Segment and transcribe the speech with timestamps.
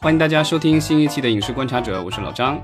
[0.00, 2.62] 欢迎大家收听新一期的《影视观察者》，我是老张。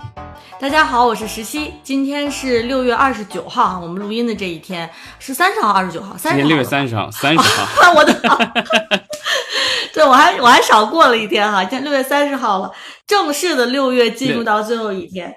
[0.60, 1.72] 大家好，我是石溪。
[1.82, 4.88] 今天是六月二十九号啊，我们录音的这一天
[5.18, 7.90] 是三十号，二十九号，三十今天六月三十号，三十号。
[7.92, 8.36] 我的妈！
[9.92, 12.70] 对我还我还少过了一天哈，今天六月三十号了，
[13.04, 15.34] 正式的六月进入到最后一天。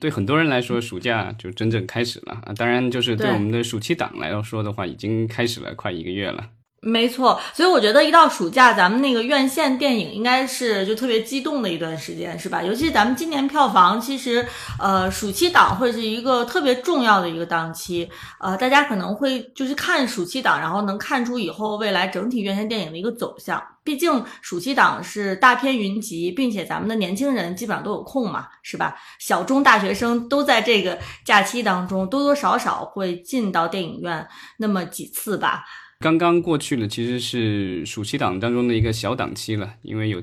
[0.00, 2.52] 对很多人来说，暑假就真正开始了啊！
[2.56, 6.44] 当然，就是对对我们的暑期档来说的话，已经开始了快一个月了。
[6.82, 12.62] 没错，所以我觉得一到暑假，咱们那个院线电影应该是就特别激动的一段时间，是吧？
[12.62, 14.46] 尤其是咱们今年票房，其实
[14.78, 18.08] 呃暑期档会是一个特别重要的一个档期，
[18.38, 23.60] 呃，大家可能会就是看暑期档，然后能看出以后未来整体院线电影的一个走向。
[23.82, 28.94] 毕竟暑期档是大片云集，并且咱们的年轻人基本上都有空嘛，是吧？
[29.18, 35.64] 小中大学生都在这个假期当中多多少少会进到电影院那么几次吧。
[35.98, 40.20] 刚刚过去了，其实是暑期档当中的一个小档期了，因为有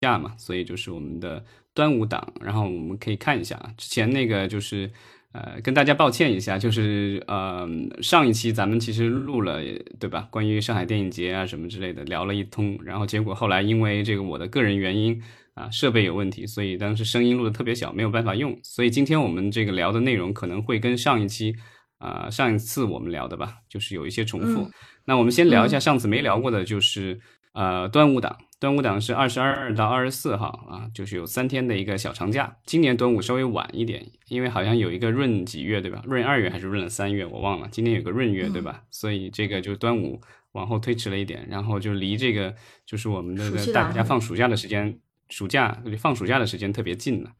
[0.00, 2.32] 假嘛，所以就是我们的端午档。
[2.40, 4.90] 然后我们可以看一下啊，之前那个就是
[5.32, 7.66] 呃，跟大家抱歉一下，就是呃，
[8.02, 9.62] 上一期咱们其实录了，
[9.98, 10.28] 对吧？
[10.30, 15.20] 关于上海电影节啊什么之类的，聊了一通，然后结果后来因为这个我的个人原因
[15.54, 18.56] 啊，设备有问题，所以当时声音录的特别小，没有办法用。
[18.62, 21.56] 所以今天我们这个聊的内容可能会跟上一期
[21.98, 24.70] 啊、上一次我们聊的吧，就是有一些重复。
[25.04, 27.20] 那我们先聊一下上次没聊过的，就是、
[27.52, 28.38] 呃端午档。
[28.60, 32.56] 端午档是二十二到二十四号啊，就是有三天的一个小长假。
[32.64, 36.02] 今年端午稍微晚一点，因为好像有一个闰几月对吧？
[36.06, 37.68] 闰二月还是闰三月，我忘了。
[37.70, 38.82] 今年有个闰月对吧？
[38.90, 40.18] 所以这个就端午
[40.52, 42.54] 往后推迟了一点，然后就离这个
[42.86, 47.32] 就是我们的大家放暑假的时间，暑假放暑假的时间特别近了。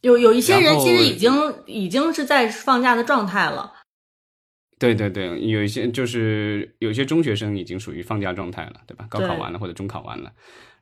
[0.00, 1.30] 有有一些人其实已经
[1.66, 3.70] 已经是在放假的状态了。
[4.80, 9.06] 对对对，有一些就是有些中学生已经属于放假状态了，对吧？
[9.10, 10.32] 高考完了或者中考完了。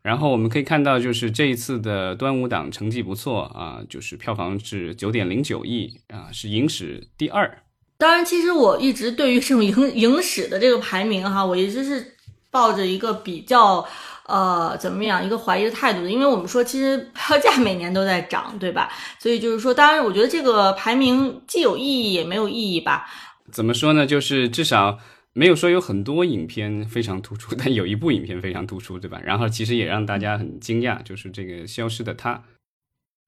[0.00, 7.58] 然后我们可以看到，就是这一次的端午档成绩不错啊，就是票房是九点零九亿啊，是影史第二。
[7.98, 12.14] 当然，其实我一直对于这种影影史的这个排名哈，我一直是
[12.52, 13.84] 抱着一个比较
[14.26, 18.88] 呃怎么样一个怀疑的态度的，因为我们说其实票价每年都在涨，对吧？
[19.18, 23.10] 所以就是说，当然我觉得这个排名既有意义也没有意义吧。
[23.52, 24.06] 怎么说呢？
[24.06, 24.98] 就是至少
[25.32, 29.20] 没有说有很多影片非常突出， 但有一部影片非常突出，对吧？
[29.24, 32.34] 然后其实也让大家很惊讶，就是这个《消失的她》。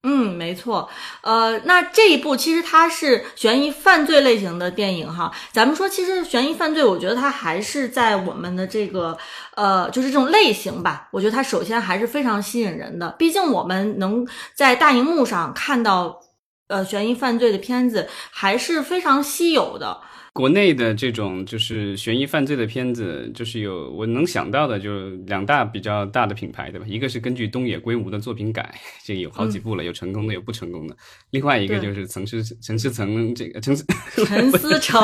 [0.03, 0.89] 嗯，没错，
[1.21, 5.31] 呃，那这一部其实它是悬疑犯罪类型的电影哈。
[5.51, 9.15] 咱们说，其实悬疑犯罪，我觉得它还是在我们的这个
[9.55, 11.07] 呃，就是这种类型吧。
[11.11, 16.19] 我觉得它首先还是非常吸引人的，毕竟我们能在大荧幕上看到
[16.67, 20.01] 呃悬疑犯罪的片子，还是非常稀有的。
[20.33, 26.85] 国内的这种就是悬疑犯罪的片子，就是有我能想到的，就两大比较大的品牌，对吧？
[26.87, 30.95] 一个是根据东野圭吾的作品改， 这有好几部了，有成功的，有不成功的。
[31.31, 33.85] 另外一个就是陈思陈思诚这个陈思，
[34.25, 35.01] 陈思诚，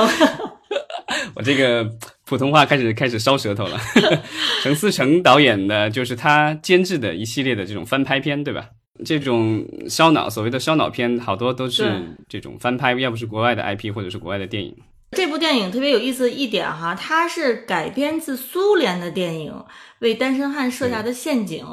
[1.35, 1.85] 我这个
[2.25, 3.77] 普通话开始开始烧舌头了。
[4.63, 8.69] 陈思诚导演的，就是他监制的一系列的这种翻拍片，对吧？
[9.03, 14.73] 这种烧脑，所谓的烧脑片，好多都是这种翻拍，要不是国外的 IP，或者是国外的电影。
[15.12, 19.51] 这部电影特别有意思的一点哈，它是改编自苏联的电影
[20.00, 21.66] 《为单身汉设下的陷阱》。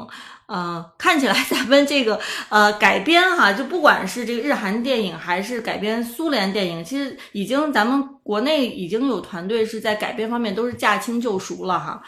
[0.47, 2.19] 呃，看起来咱们这个
[2.49, 12.01] 呃改编哈，就不管是这个日韩电影还是改编苏联电影，其实已经咱们国内已经有团队是在改编方面都是驾轻就熟了哈。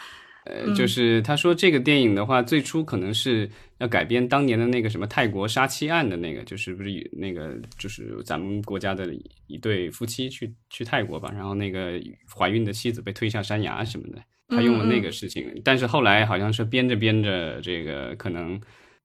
[0.44, 9.08] 呃，就是他说这个电影的话，最初可能是要改编当年的那个什么泰国杀妻案的那个，就是不是有那个就是咱们国家的
[9.46, 11.92] 一对夫妻去去泰国吧，然后那个
[12.36, 18.60] 怀孕的妻子被推下山崖什么的，他用了那个事情，但是后来好像是编着编着，这个可能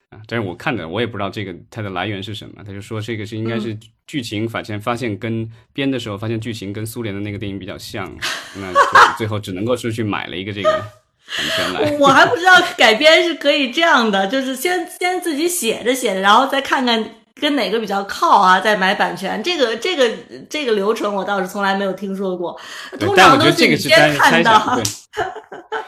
[0.10, 8.12] 啊，但是我看的我也不知道这个它的来源是什么，他就说这个是应该是剧情，发现发现跟编的时候发现剧情跟苏联的那个电影比较像，
[8.58, 8.80] 那就
[9.20, 11.03] 最后只能够是去买了一个这个。
[12.00, 17.04] 我还不知道改编是可以这样的，就是先先自己写着写着，然后再看看
[17.36, 19.42] 跟哪个比较靠啊，再买版权。
[19.42, 20.10] 这个这个
[20.50, 22.60] 这个流程我倒是从来没有听说过。
[23.00, 24.84] 通常都是你先看想，到对，，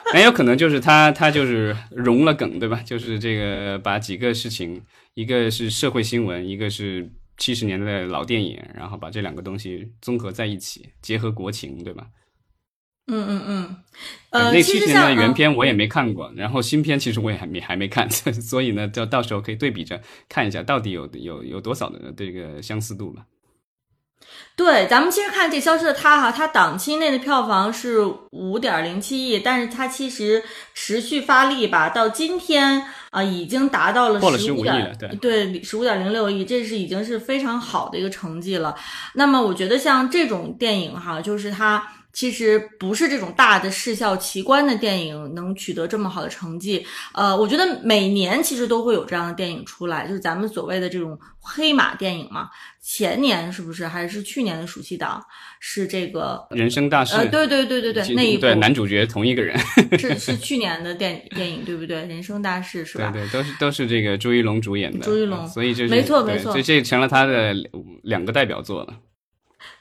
[0.11, 2.81] 很有可能就是他他就是融了梗，对吧？
[2.83, 4.81] 就是这个把几个事情，
[5.13, 12.05] 一个是社会新闻，一个是七十年代的老电影，然后把这两个东西综合在一起，结合国情，对吧？
[13.07, 13.75] 嗯嗯嗯，
[14.31, 23.21] 呃，那其实七十年代的像原片我也没看过，然后新片其实我也还没还没看，所以呢，就到时候可以对比着看一下，到底有有有多少的这个相似度吧。
[24.55, 27.99] 对，咱们其实看这《消失的她》哈，它档期内的票房是
[28.31, 30.43] 五点零七亿，但是它其实
[30.73, 38.75] 持续发力吧，到今天啊已经达到了十五点对对十五点零六亿，这是已经是非常好的一个成绩了。
[39.13, 41.87] 那么我觉得像这种电影哈，就是它。
[42.15, 46.83] 其实不是这种大的视效奇观的电影能取得这么好的成绩。
[47.13, 52.49] 呃，我觉得每年其实都会有这样的电影出来，就是咱们所谓的这种黑马电影嘛。
[52.81, 55.21] 前年是不是还是去年的暑期档
[55.59, 57.15] 是这个人生大事？
[57.17, 59.59] 呃，对对对对对，那一部对男主角同一个人，
[59.99, 62.05] 是 是去年的电电影对不对？
[62.05, 63.11] 人生大事是吧？
[63.11, 65.03] 对对，都是都是这个朱一龙主演的。
[65.03, 67.53] 朱一龙，所以就是没错没错，所以这成了他的
[68.03, 68.93] 两个代表作了。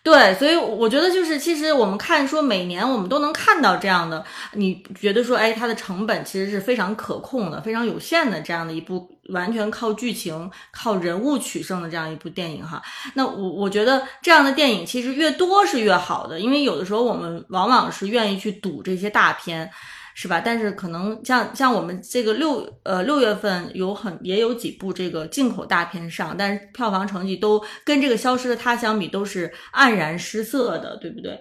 [0.03, 4.23] 对，所以我觉得就是，其实我们看说每年我们都能看到这样的，
[4.53, 12.83] 你觉得说，哎，它的成本其实是非常可控的、非常有限的这样的一部完全靠剧情、靠人物取胜的这样一部电影哈。
[13.15, 19.71] 那我我觉得这样的电影其实越多是越好的，因为有的时候我们往往是愿意去赌这些大片。
[20.15, 20.41] 是吧？
[20.41, 31.39] 但是可能像像我们这个六呃六月份有很也有几部这个进口大片上，但是票房成绩都跟这个消失的他相比都是黯然失色的，对不对？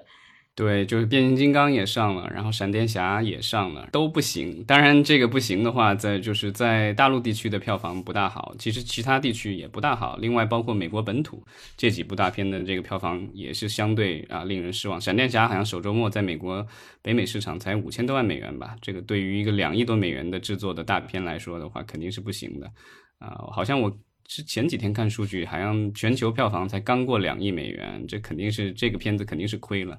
[0.56, 4.64] 对，就是变形金刚也上了，然后闪电侠也上了，都不行。
[4.66, 10.16] 当然，这个不行的话，在就是在大陆地区的票房不大好，其实其他地区也不大好。
[10.18, 11.44] 另外，包括美国本土
[11.76, 15.02] 这几部大片的这个票房也是相对啊令人失望。
[15.02, 16.64] 闪电侠好像首周末在美国
[17.02, 22.72] 北美市场才五千多万美元吧，这个对于一个两亿多美元的制作的大片来说的话，肯定是不行的。
[23.18, 23.92] 啊，好像我
[24.28, 29.98] 是前几天看数据，好像全球票房才刚过两亿美元，这肯定是这个片子肯定是亏了。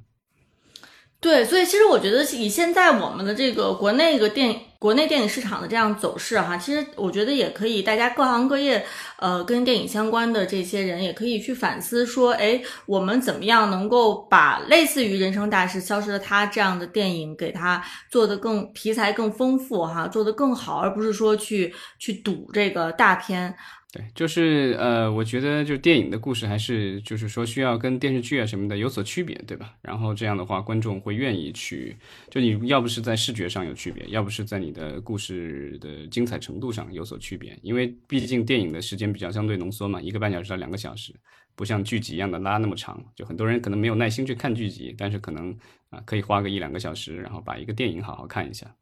[1.24, 8.84] 对，所以其实我觉得以现在我们的这个国内个电国内电影市场的这样走势哈，其实我觉得也可以，大家各行各业，
[9.16, 23.56] 呃，跟电影相关的这些人也可以去反思说，哎，我们怎么样能够把类似于《人生大事》《消失的她》这样的电影给它做得更题材更丰富哈，做得更好，而不是说去去赌这个大片。
[23.94, 29.76] 对，就是呃，我觉得就电影的故事还是就是说需要跟电视剧啊什么的有所区别，对吧？
[29.82, 31.96] 然后这样的话，观众会愿意去。
[32.28, 41.14] 就你要不是在视觉上有区别，要不是在你的故事的精彩程度上有所区别，因为毕竟电影的时间比较相对浓缩嘛，一个半小时到两个小时，
[41.54, 43.00] 不像剧集一样的拉那么长。
[43.14, 45.56] 就很多人可能没有耐心去看剧集，但是可能
[45.90, 48.74] 啊可以花个一两个小时，然后把一个电影好好看一下。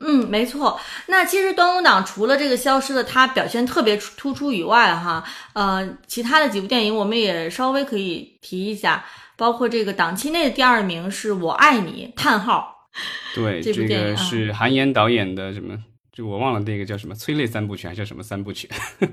[0.00, 0.80] 嗯，没错。
[1.06, 9.04] 那其实端午档除了这个消失的他表现特别突出以外，哈，呃，其他的几部电影我们也稍微可以提一下，
[9.36, 12.88] 包括这个档期内的第二名是我爱你，叹号。
[13.34, 15.76] 对，这个是韩延导演的什么？
[16.12, 18.68] 就我忘了那个叫什么催泪三部曲还是叫什么三部曲，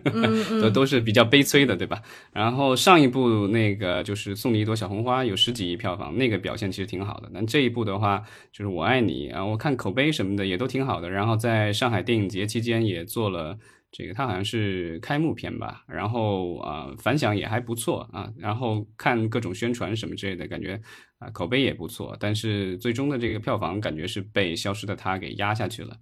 [0.62, 2.02] 都都是比较悲催的，对吧？
[2.34, 7.30] 然后上一部那个就是送你一朵小红花，有十几亿票房，那个表现其实挺好的。
[7.32, 11.10] 那这一部的话，就是我爱你啊，我看口碑什么的也都挺好的。
[11.10, 13.56] 然后在上海电影节期间也做了
[13.92, 15.84] 这个，它好像是开幕片吧。
[15.88, 18.28] 然后啊，反响也还不错啊。
[18.38, 20.82] 然后看各种宣传什么之类的，感觉
[21.20, 22.18] 啊口碑也不错。
[22.20, 25.96] 但是最终的这个票房感觉是被《消失的他》给压下去了。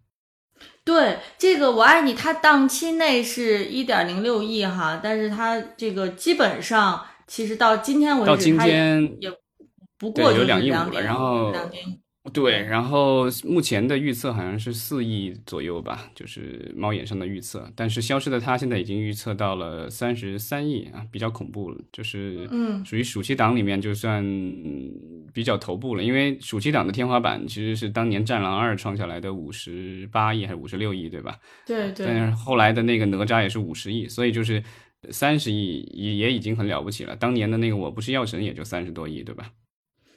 [0.83, 9.31] 对这个我爱你，它档期内是一点零六亿哈，但是它这个基本上其实到今天为止，到今天也
[9.97, 11.53] 不过就是两亿五了，然后。
[12.33, 17.71] 对，然后目前的预测好像是四亿左右吧，就是猫眼上的预测。
[17.75, 21.77] 但是消失的他现在已经预测到了三十三亿啊，比较恐怖了。
[21.91, 24.23] 就是嗯，属于暑期档里面就算
[25.33, 31.37] 比较头部了，因为暑期档的天花板其实是当年《战狼二》创下来的五十八亿还是五十六亿，对吧？
[31.65, 32.07] 对对。
[32.07, 34.63] 但是后来的那个哪吒也是五十亿，所以就是
[35.11, 37.15] 三十亿也也已经很了不起了。
[37.15, 39.51] 当年的那个我不是药神也就三十多亿，对吧？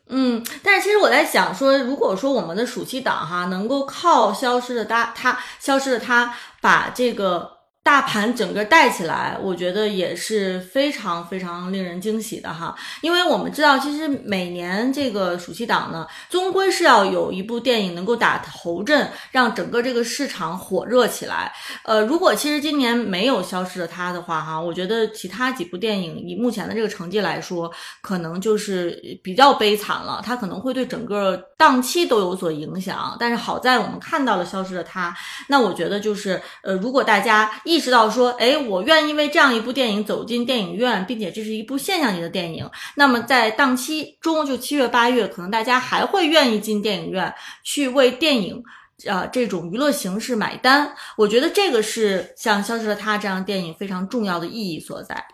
[0.08, 7.57] 嗯，但是其实我在想说，如果说我们的暑期档哈，能够靠消失的他，他消失的他把这个。
[7.88, 21.50] 大盘整个带起来，我觉得也是非常非常令人惊喜的哈，因为我们知道，其实每年这个暑期档呢，终归是要有一部电影能够打头阵，让整个这个市场火热起来。
[21.82, 33.16] 呃，如果其实今年没有消失的他的话哈，我觉得其他几部电影以目前的这个成绩来说，可能就是比较悲惨了，它可能会对整个档期都有所影响。
[33.18, 35.16] 但是好在我们看到了消失的他，
[35.48, 42.68] 那我觉得就是呃，如果大家一意识到说，哎，我愿意为这样一部电影走进电影院，并且这是一部现象级的电影。
[42.96, 47.32] 那么在档期中，就七月八月，可能大家还会愿意进电影院
[47.62, 48.60] 去为电影，
[49.06, 50.92] 呃，这种娱乐形式买单。
[51.16, 55.24] 我觉得这个是像《消失的她》这样电影非常重要的意义所在。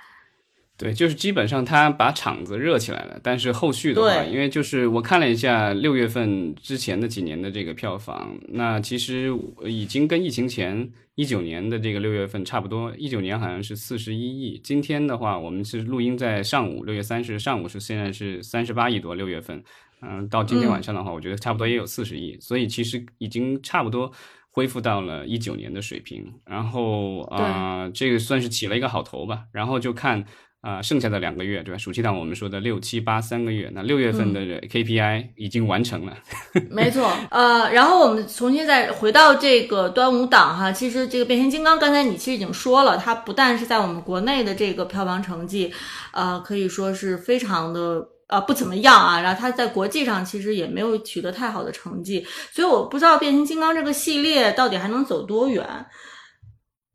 [0.76, 9.32] 对，就是基本上他把场子热起来了，但是后续的话，因为就是我看了一下六月份之前的几年的这个票房，那其实
[9.64, 19.62] 已经跟疫情前一九年的这个六月份差不多，一九年好像是四十一亿，今天的话我们是录音在上午，六月三十上午是现在是三十八亿多，六月份，
[20.02, 24.10] 嗯、到今天晚上的话，我觉得差不多也有四十亿，所以其实已经差不多。
[24.56, 29.46] 恢复到了一九年的水平，然后啊、呃这个算是起了一个好头吧。
[29.50, 30.24] 然后就看
[30.64, 31.76] 啊、剩下的两个月，对吧？
[31.76, 36.16] 暑期档我们说的六七八三个月，那六月份的 KPI 已经完成了。
[36.70, 45.70] 没错，呃，然后我们重新再回到这个端午档哈，其实这个变形金刚刚才你其实已经说了，它不但是在我们国内的这个票房成绩，
[46.12, 48.08] 呃，可以说是非常的。
[48.26, 55.62] 呃，不怎么样啊，然后它在国际上其实也没有取得太好的成绩，所以我不知道变形金刚这个系列到底还能走多远。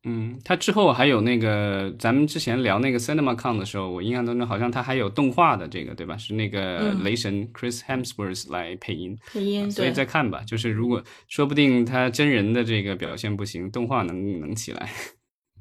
[0.09, 6.17] 嗯，他之后还有那个，咱们之前聊那个 CinemaCon 的时候，我印象当中好像他还有动画的这个，对吧？
[6.17, 10.41] 是那个嗯雷神 Chris Hemsworth 来配音，配音所以，再看吧。
[10.47, 14.89] 就是如果说不定他真人的这个表现不行，动画能能起来。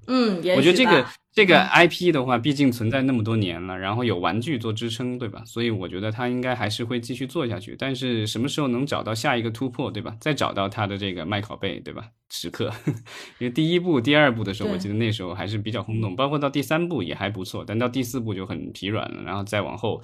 [0.09, 5.43] 嗯，我觉得这个这个 IP 的话，毕竟存在那么多年了，然后有玩具做支撑，对吧？
[5.45, 7.77] 所以我觉得它应该还是会继续做下去。
[7.79, 10.17] 但是什么时候能找到下一个突破，对吧？
[10.19, 12.05] 再找到它的这个麦考贝，对吧？
[12.31, 12.73] 时刻，
[13.39, 20.03] 因为第一部、第二部的时候，我记得那时候还是比较轰动，包括到第三部也还不错，但到第四部就很疲软了，然后再往后。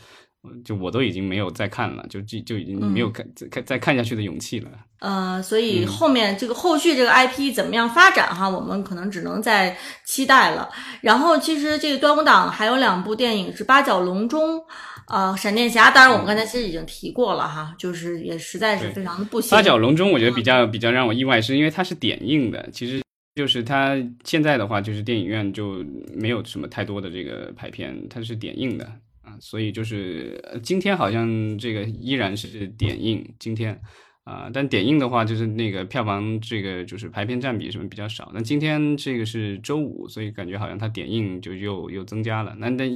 [0.65, 4.71] 就我都已经没有再看了，就就就已经没有看、再看再看下去的勇气了。
[5.01, 10.69] 呃，所以嗯后面这个后续这个 IP 怎么样发展哈，我们可能只能在期待了。
[11.01, 14.59] 然后其实这个端午档还有两部电影是《八角笼中》。
[15.07, 19.51] 呃，闪电侠，当然我们刚才其实已经提过了哈，就是也实在是非常的不行。
[19.51, 23.03] 八角笼中，我觉得比较比较让我意外，是因为它是点映的，其实
[23.35, 25.85] 就是它现在的话，就是电影院就
[26.15, 28.91] 没有什么太多的这个排片，它是点映的
[29.25, 33.81] 啊，所以就是呃今天好像这个依然是点映，今天。
[34.25, 38.31] 啊，但点映的话，就是那个票房这个就是排片占比什么比较少。
[38.33, 42.55] 那今天这个是周五，所以感觉好像它点映就又又增加了。
[42.57, 42.91] 那那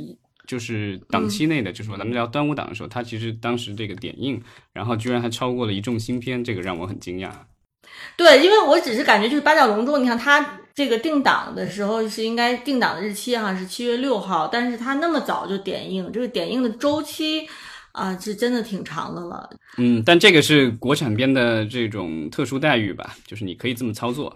[0.46, 4.42] 就是档期内的，就是说咱们聊端午档的时候，它其实当时这个点映，
[4.72, 7.30] 然后居然还超过了一众新片，这个让我很惊讶。
[8.16, 10.40] 对，因为我只是感觉就是八角笼中，你看它
[10.78, 17.48] 这个定档的时候是应该定档的日期哈是七月六号，但是它那么早就点映，这个点映的周期
[17.90, 19.50] 啊、是真的挺长的了。
[19.78, 24.32] 嗯，但这个是国产片的这种特殊待遇吧，就是你可以这么操作，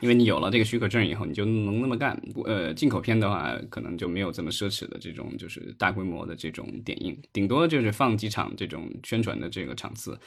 [0.00, 2.18] 因为你有了这个许可证以后，你就能那么干。
[2.46, 10.18] 呃，进口片的话，可能就没有这么奢侈的这种就是大规模的这种点映，顶多就是放几场这种宣传的这个场次。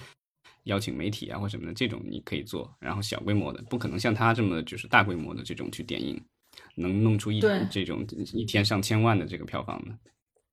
[0.63, 6.21] 邀请媒体啊或什么的，这种你可以做，然后小规模的，不可能像他这么就是大规模的这种去点映，
[6.75, 9.91] 能弄出一对这种一天上千万的这个票房的。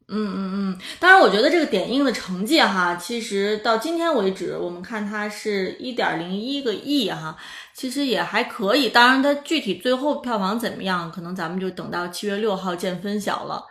[0.09, 7.37] 嗯嗯嗯，当然，我觉得这个点映的成绩哈，其实到今天为止，我们看它是一点零一个亿哈，
[7.75, 8.89] 其实也还可以。
[8.89, 13.65] 当然，它具体最后票房怎么样，可能咱们就等到七月六号见分晓了。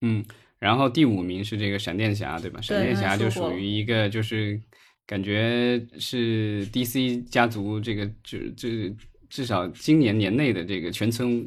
[0.00, 0.24] 嗯，
[0.58, 2.58] 然后第五名是这个闪电侠，对吧？
[2.62, 4.58] 闪电侠就属于一个就是
[5.06, 8.94] 感觉是 DC 家族这个至至
[9.28, 11.46] 至少今年年内的这个全村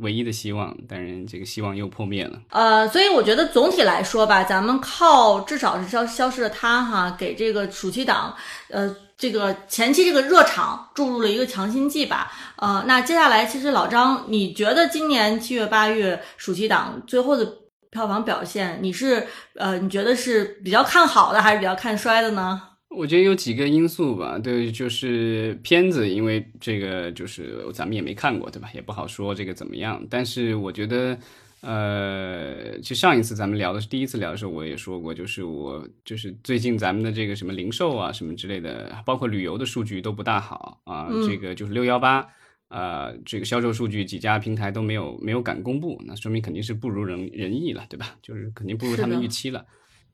[0.00, 2.40] 唯一的希望，但是这个希望又破灭了。
[2.50, 8.34] 呃，所以我觉得总体来说吧，咱们靠至少是消消失的他哈，给这个暑期档，
[8.70, 12.32] 呃，这个前期这个热场注入了一个强心剂吧。
[12.56, 17.46] 呃，那接下来其实老张，你觉得今年七月八月暑期档最后的
[17.90, 22.60] 票房表现，你是呃，你觉得是比较看好的，还是比较看衰的呢？
[22.90, 28.68] 我觉得有几个因素吧，对，就是片子，因为这个就是咱们也没看过，对吧？
[28.74, 30.04] 也不好说这个怎么样。
[30.08, 31.16] 但是我觉得，
[31.60, 41.08] 呃，其实上一次咱们聊的是第一次聊的时候，我也说过，就是我就是最近咱们的这个什么零售啊什么之类的，包括旅游的数据都不大好啊。
[41.10, 42.26] 嗯这个就是六幺八，
[42.68, 48.16] 呃，这个销售数据几家平台都没有没有敢公布，那说明肯定是不如人人意了，对吧？
[48.22, 49.64] 就是肯定不如他们预期了。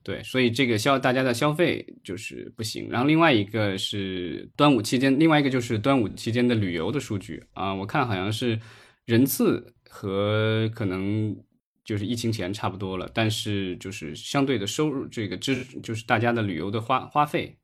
[0.05, 2.87] 对，所以这个消大家的消费就是不行。
[2.91, 8.59] 然后另外一个是端午期间，另外一个就是端午期间的旅游的数据啊，我看好像是
[9.05, 11.35] 人次和可能
[11.83, 17.57] 就是疫情前差不多了，但是就是相对的收入这个支就是大家的旅游的花花费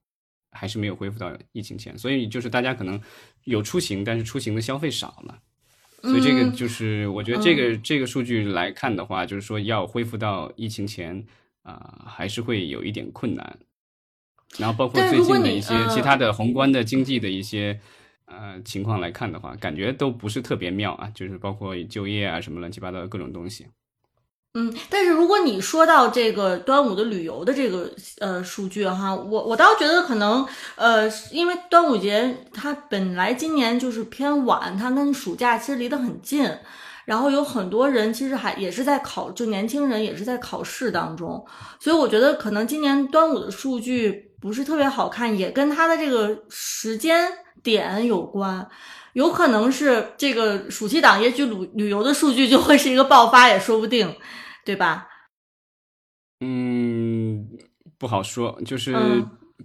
[0.51, 2.99] 还是没有恢复到疫情前，所以就是大家可能
[3.43, 5.39] 有出行，但是出行的消费少了。
[6.01, 11.23] 所以这个嗯就是，我觉得这个、这个数据来看的话，就是说要恢复到疫情前
[11.63, 13.59] 啊、还是会有一点困难。
[14.57, 17.79] 然后包括最近的一些呃其他的宏观的经济的一些
[18.25, 23.67] 呃情况来看的话，感觉都不是特别妙啊，就是包括就业啊什么乱七八糟的各种东西。
[24.53, 27.89] 嗯，但是如果你说到这个端午的旅游的这个
[28.19, 36.43] 呃数据哈，我我倒觉得可能呃，因为端午节它本来今年就是偏晚，它跟暑假其实离得很近，
[37.05, 41.45] 然后有很多人其实还也是在考，就年轻人也是在考试当中，
[41.79, 47.31] 所以我觉得可能今年端午的数据不是特别好看，也跟它的这个时间
[47.63, 48.67] 点有关。
[49.13, 54.15] 有可能是这个暑期档，也许旅旅游的数据就会是一个爆发，也说不定，
[54.63, 55.05] 对吧？
[56.39, 57.45] 嗯，
[57.97, 58.57] 不好说。
[58.65, 58.93] 就是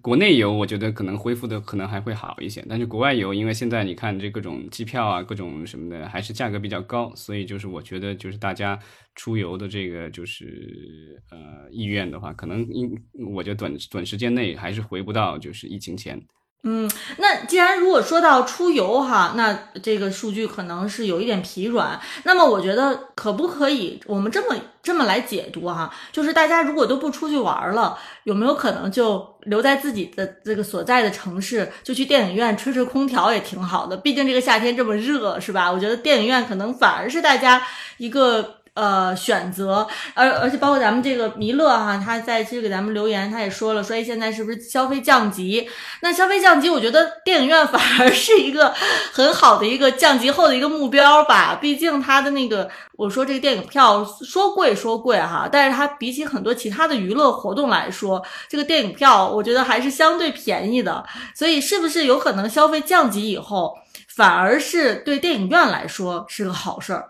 [0.02, 8.78] 国内游，我觉得可能恢复的可能还会好一些，但是国外游，因为现在你看这各种机票啊，各种什么的，还是价格比较高，所以就是我觉得就是大家
[9.14, 12.90] 出游的这个就是呃意愿的话，可能因
[13.34, 16.20] 我觉得短短时间内还是回不到就是疫情前。
[16.68, 22.00] 嗯，那既然如果说到出游哈，那这个数据可能是有一点疲软。
[22.24, 25.88] 那么我觉得可不可以我们这么这么来解读哈？
[26.10, 33.96] 就是大家如果都不出去玩了，有没有可能就留在自己的这个所在的城市，就去电影院吹吹空调也挺好的？
[33.96, 35.70] 毕竟这个夏天这么热，是吧？
[35.70, 37.62] 我觉得电影院可能反而是大家
[37.98, 38.55] 一个。
[38.76, 45.66] 呃，选择，而而且包括咱们这个弥勒哈，他在其实给咱们留言，他也说了，说，现在是不是消费降级？
[46.02, 48.74] 那消费降级，我觉得电影院反而是一个
[49.10, 51.56] 很好的一个降级后的一个目标吧。
[51.58, 52.68] 毕竟它的那个，
[52.98, 61.02] 我说这个电影票说贵说贵哈，但是它比起很多其他的娱乐活动来说，这个电影票我觉得还是相对便宜的。
[61.34, 63.74] 所以是不是有可能消费降级以后，
[64.14, 67.08] 反而是对电影院来说是个好事儿？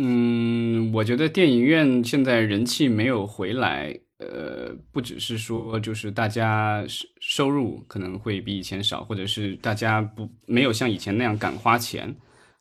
[0.00, 12.14] 嗯，我觉得电影院现在人气没有回来，呃，不只是说就是大家收收入可能会比以前少，或者是大家不没有像以前那样敢花钱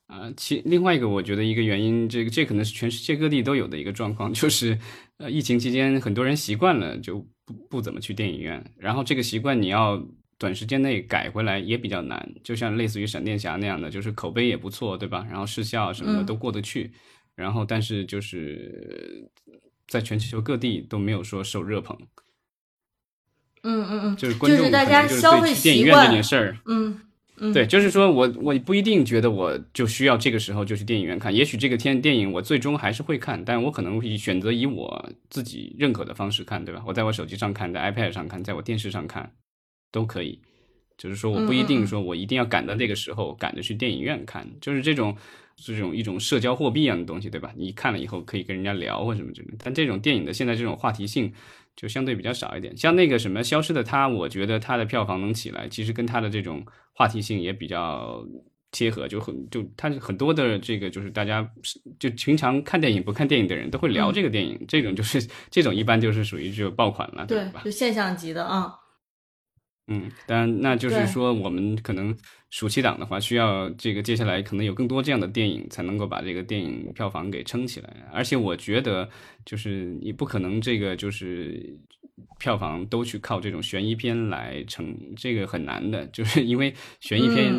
[0.08, 0.34] 啊。
[0.36, 4.75] 其另外一个，我觉得一个原因，这个这可能是全世界各地都有的一个状况，就是
[5.17, 10.03] 呃，疫情期间很多人习惯了就不不怎么去电影院，然后这个习惯你要
[10.39, 12.27] 短时间内改回来也比较难。
[12.44, 15.23] 就像类似于闪电侠那样的，就是口碑也不错，对吧？
[15.30, 16.91] 然后视效什么的都过得去。
[17.38, 19.30] 然后，但是就是
[19.88, 21.97] 在全球各地都没有说受热捧。
[23.63, 27.00] 嗯嗯嗯，就是观众大家消费电影院这件事儿，嗯
[27.38, 36.84] 嗯，对，就是说我我不一定觉得我就需要这个时候就去电影院看，也许这个天电影我最终还是会看，但我可能会选择以我自己认可的方式看，对吧？
[36.88, 39.32] 我在我手机上看，在 iPad 上看，在我电视上看
[39.91, 40.41] 都可以。
[40.97, 45.15] 就是说，我不一定说我一定要赶到那个时候赶着去电影院看，就是这种。
[45.58, 47.52] 是这种一种社交货币一样的东西，对吧？
[47.58, 49.58] 你看了以后可以跟人家聊或什么之类的。
[49.63, 51.34] 但这种电影的现在这种话题性
[51.76, 52.76] 就相对比较少一点。
[52.78, 58.24] 像那个什么《消失的她》，我觉得它的票房能起来，其实跟它的这种话题性也比较
[58.72, 61.50] 贴合，就很就它很多的这个就是大家
[62.00, 67.62] 就平常看电影不看电影的人都会聊这个电影，这种就是这种一般就是属于就爆款了，对吧？
[67.65, 68.74] 就现象级的啊。
[69.88, 72.13] 嗯，当然，那就是说，我们可能
[72.50, 77.89] 暑期档的话，需要这个接下来可能有更多这样的电影，才能够把这个电影票房给撑起来。
[78.12, 79.10] 而且我觉得，
[79.45, 81.80] 就是你不可能这个就是
[82.38, 87.54] 票房都去靠这种悬疑片来撑，这个很难的，就是因为悬疑片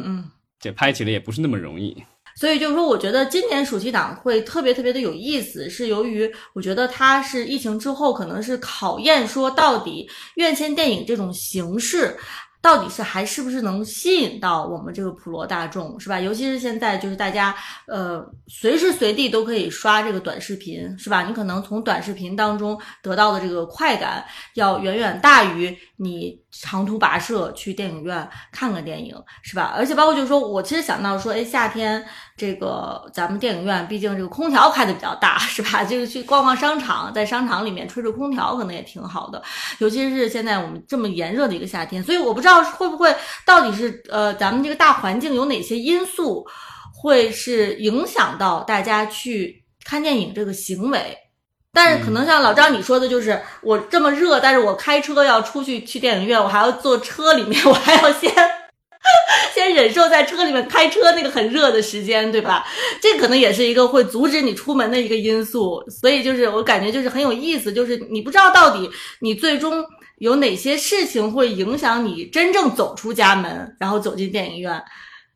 [0.60, 1.96] 这拍起来也不是那么容易。
[2.38, 12.16] 所以就是说，我觉得今年暑期档会特别特别的有意思，是由于我觉得它是疫情之后，可能是考验说到底院线电影这种形式。
[12.60, 16.18] 到底是还是不是能吸引到我们这个普罗大众，是吧？
[16.18, 17.54] 尤其是现在，就是大家
[17.86, 21.22] 呃随时随地都可以刷这个短视频，是吧？
[21.22, 24.24] 你可能从短视频当中得到的这个快感，
[24.54, 29.72] 要远远大于你长途跋涉去电影院看个电影，是吧？
[29.76, 32.04] 而且包括就是说我其实想到说，哎，夏天
[32.38, 35.82] 这个咱们电影院毕竟这个空调开的比较大，是吧？
[35.84, 39.42] 就是去逛逛商场，在商场里面吹吹空调，可能也挺好的。
[39.78, 42.48] 尤其是现在我们这么炎热的一个夏天，所以我不知道。
[42.48, 46.46] 道会不会到底是呃，咱们这个大环境有哪些因素
[46.94, 51.16] 会是影响到大家去看电影这个行为？
[51.74, 58.32] 但是可能像老张你说的，就是我这么热，但是我开车要出去去电影院，我还要坐车里面，我还要先
[59.54, 62.64] 先忍受在车里面开车那个很热的时间，对吧？
[63.00, 65.82] 这可能也是一个会阻止你出门的一个因素。
[65.88, 69.84] 所以就是我感觉就是很有意思，就是你不知道到底你最终。
[70.18, 74.82] 有哪些事情会影响你真正走出家门，然后走进电影院？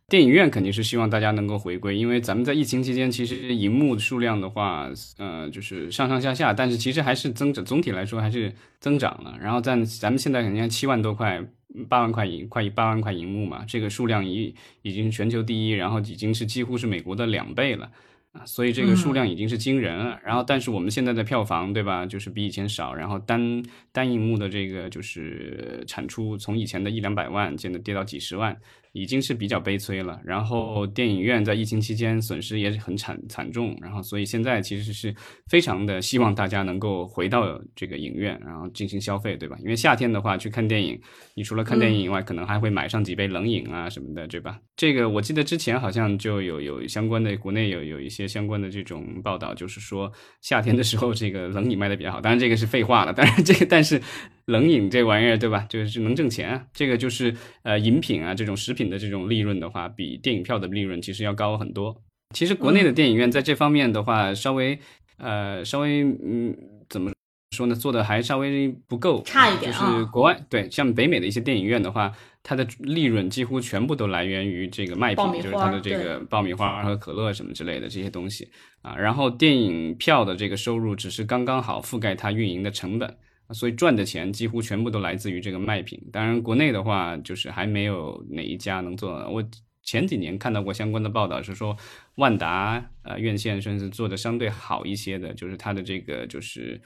[0.09, 9.35] 电影院肯定是希望大家能够回归，因为咱们在疫情期间，其实荧幕数量的话，呃，就是上上下下，但是其实还是增长，总体来说还是增长了。
[9.41, 11.41] 然后在咱们现在肯定七万多块、
[11.89, 17.91] 八万块银，快八万块银幕嘛，这个数量已已经全球第一，然后已经是几乎是美国的两倍了。
[18.33, 20.19] 啊，所以这个数量已经是惊人了。
[20.25, 22.95] 然后，但是我们现在的票房，对吧，就是比以前少。
[22.95, 28.57] 然后单单银幕的这个就是产出，从以前的一两百万，现在跌到几十万。
[28.93, 35.15] 已经是比较悲催了，然后电影院在疫情期间损失也是很惨惨重，然后所以现在其实是
[35.49, 39.57] 非常的希望大家能够回到这个影院，然后进行消费，对吧？
[39.61, 41.01] 因为夏天的话去看电影，
[41.35, 44.59] 你除了看电影以外，可能还会买上几杯冷饮啊什么的，对吧？
[44.77, 54.01] 这个我记得之前好像就有有相关的国内有有一些相关的这种报道，就是说夏天的时候这个冷饮卖的比较好，当然这个是废话了，当然这个但是。
[54.47, 55.67] 冷饮这玩意儿，对吧？
[55.69, 56.67] 就是能挣钱啊。
[56.73, 62.03] 这个就是呃，饮品啊，这种食品的这种利润的话，比电影票的利润其实要高很多。
[62.35, 64.79] 其实国内的电影院在这方面的话，稍微
[65.19, 66.57] 呃，稍微嗯，
[66.89, 67.13] 怎么
[67.55, 67.75] 说呢？
[67.75, 78.49] 做的还稍微不够，差一点是国外对，像北美的一些电影院的话，它的利润几乎全部都来源于这个卖品，就是它的这个爆米花和可乐什么之类的这些东西
[78.81, 78.97] 啊。
[78.97, 83.17] 然后电影票的这个收入只是刚刚好覆盖它运营的成本。
[83.53, 86.01] 所以赚的钱几乎全部都来自于这个卖品。
[86.13, 89.13] 当然，国内的话就是还没有哪一家能做。
[89.31, 89.43] 我
[89.83, 91.77] 前几年看到过相关的报道，是说
[92.17, 96.81] 万达呃院线甚至做的相对好一些的，就是它的这个就是。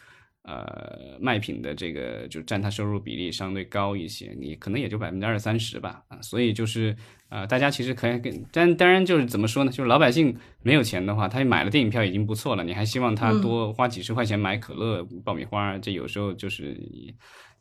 [0.46, 6.96] 呃，卖品的这个就占它收入比例相对高一些，你可能也就百分之二三十吧，啊，所以就是
[7.30, 16.80] 呃，大家其实可以跟，但当然就是怎么说呢，就是老百姓没有钱的话，他买了电影票已经不错了，你还希望他多花几十块钱买可乐、爆米花，这有时候就是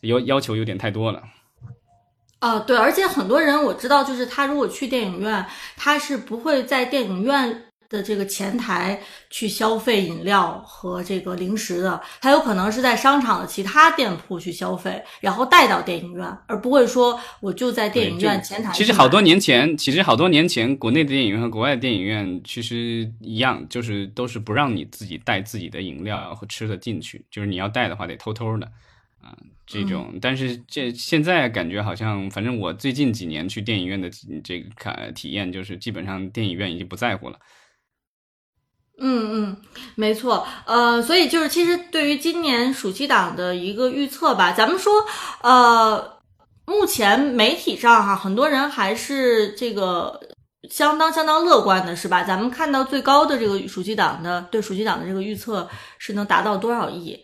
[0.02, 1.24] 要要求有点太多了。
[2.38, 5.44] 啊，对，而且很多人我知道，就是他如果去电影院，
[5.76, 7.64] 他是不会在电影院。
[7.90, 18.72] 的这个前台去消费饮料和这个零食的，他有可能是在商场的其他店铺去消费，然后带到电影院，而不会说我就在电影院前台。
[18.74, 28.66] 其实好多年前，其实好多年前，国内的电影院和国外的电影院其实一样，就是都是不让你自己带自己的饮料和吃的进去，就是你要带的话得偷偷的
[29.22, 29.36] 啊
[29.68, 30.18] 这种。
[30.22, 34.10] 但是这现在感觉好像，反正我最近几年去电影院的
[34.44, 37.40] 这个看体验，就是基本上电影院已经不在乎了。
[38.98, 39.58] 嗯嗯，
[39.96, 44.94] 没错，呃，所以就是其实对于今年暑期档的一个预测吧，咱们说，
[45.42, 46.18] 呃，
[46.66, 50.18] 目前媒体上哈，很多人还是这个
[50.70, 52.24] 相当相当乐观的，是吧？
[52.24, 57.20] 咱们看到最高的这个暑期档的对暑期档的这个预测是能达到多少亿？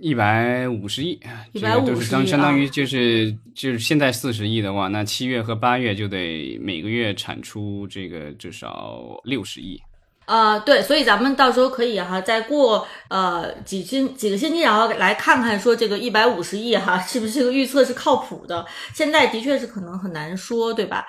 [0.00, 1.20] 一百五十亿，
[1.52, 9.80] 一百五十亿，相相当于就是就是现在四十亿的话，那七月和八月就得每个月产出这个至少六十亿。
[10.26, 18.64] 呃，对，所以咱们到时候可以哈，再过呃几星几个星期，然后来看看说这个一百五十亿哈，是不是这个预测是靠谱的？
[18.94, 21.04] 现在的确是可能很难说，对吧？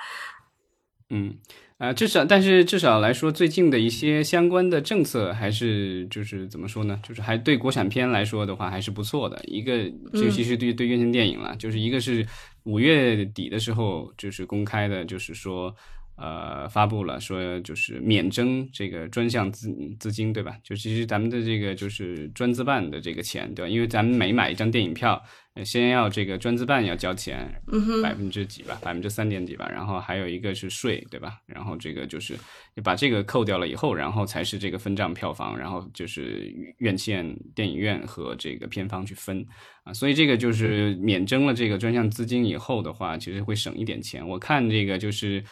[1.09, 1.37] 嗯，
[1.77, 6.99] 呃，至少，但是至少来说，最近的一些相关的政策还是就是怎么说呢？
[7.01, 9.41] 就是还对国产片来说的话还是不错的。
[9.45, 9.77] 一个，
[10.11, 12.27] 尤其是对对院线电影了，就是一个是
[12.63, 15.73] 五月底的时候就是公开的，就是说。
[16.17, 20.57] 呃，发布了说就是免征这个专项资资金，对吧？
[20.63, 23.69] 就其实咱们的这个就是专资办的这个钱，对吧？
[23.69, 25.21] 因为咱们每买一张电影票，
[25.65, 27.61] 先要这个专资办要交钱，
[28.01, 31.37] 百分之几吧，百分之三点几吧，然后还有一个是税，对吧？
[31.45, 32.33] 然后这个就是
[32.81, 39.45] 把这个扣掉了以后，然后才是这个分账票房，然后就是院线电影院和这个片方去分
[39.83, 39.93] 啊。
[39.93, 44.25] 所以这个就是免征了这个专项资金以后的话，其实会省一点钱。
[44.25, 45.43] 我看这个就是。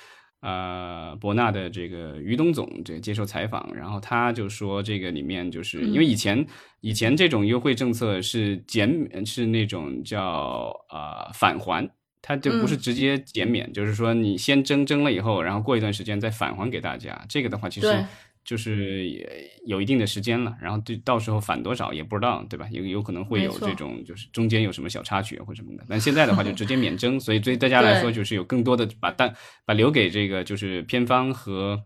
[0.44, 6.46] 呃，博纳的这个于东总这接受采访，然后他就说，这个里面就是因为以前
[6.82, 11.90] 以前这种优惠政策是减是那种叫呃返还，
[12.22, 17.26] 它就不是直接减免，就是说你先征征了以后，然后过一段时间再返还给大家。
[17.30, 18.06] 这个的话，其实。
[18.46, 22.68] 就是也有一定的时间了，然后对到时候返多少也不知道，对吧？
[22.72, 25.86] 有有可能会有这种，就是中间有什么小插曲或什么的。
[25.88, 29.34] 但现在的话就直接免征， 所以对大家来说就是有更多的把蛋
[29.66, 31.82] 把留给这个就是片方和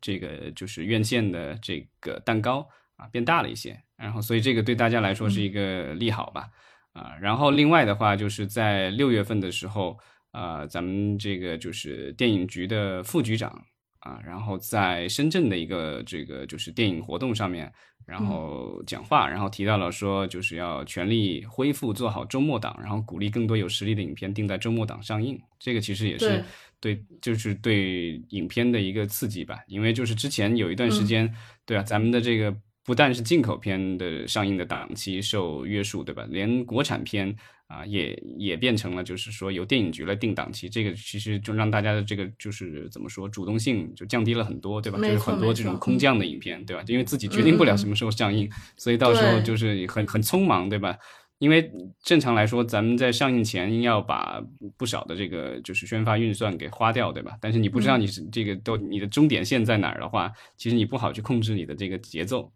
[0.00, 6.48] 这个就是院线的这个蛋糕啊变大了一些，然后所以这个对大家来说是一个利好吧
[6.92, 7.16] 啊。
[7.18, 9.98] 然后另外的话就是在六月份的时候
[10.32, 13.64] 啊，咱们这个就是电影局的副局长。
[14.02, 17.72] 啊，然后在深圳的一个这个就是电影活动上面，
[18.04, 25.40] 然后讲话，然后提到了说，就是要全力恢复做好周末档，然后鼓励更多有实力的影片定在周末档上映。
[25.60, 26.44] 这个其实也是
[26.80, 29.60] 对，就是对影片的一个刺激吧。
[29.68, 31.32] 因为就是之前有一段时间，
[31.64, 32.52] 对啊，咱们的这个
[32.84, 36.26] 不但是进口片的上映的档期受约束，对吧？
[36.30, 37.34] 连国产片
[37.68, 44.98] 啊，也也变成了就是说由电影局来定档期，这个其实就让大家的这个就是怎么说主动性就降低了很多，对吧？
[44.98, 46.82] 就是很多这种空降的影片，对吧？
[46.88, 50.98] 因为自己决定不了什么时候上映，所以到时候就是很很匆忙，对吧？
[51.38, 51.72] 因为
[52.04, 54.40] 正常来说，咱们在上映前要把
[54.76, 57.36] 不少的这个就是宣发预算给花掉，对吧？
[57.40, 62.52] 但是你不知道你是这个都你的终点线在哪儿的话，其实你不好去控制你的这个节奏。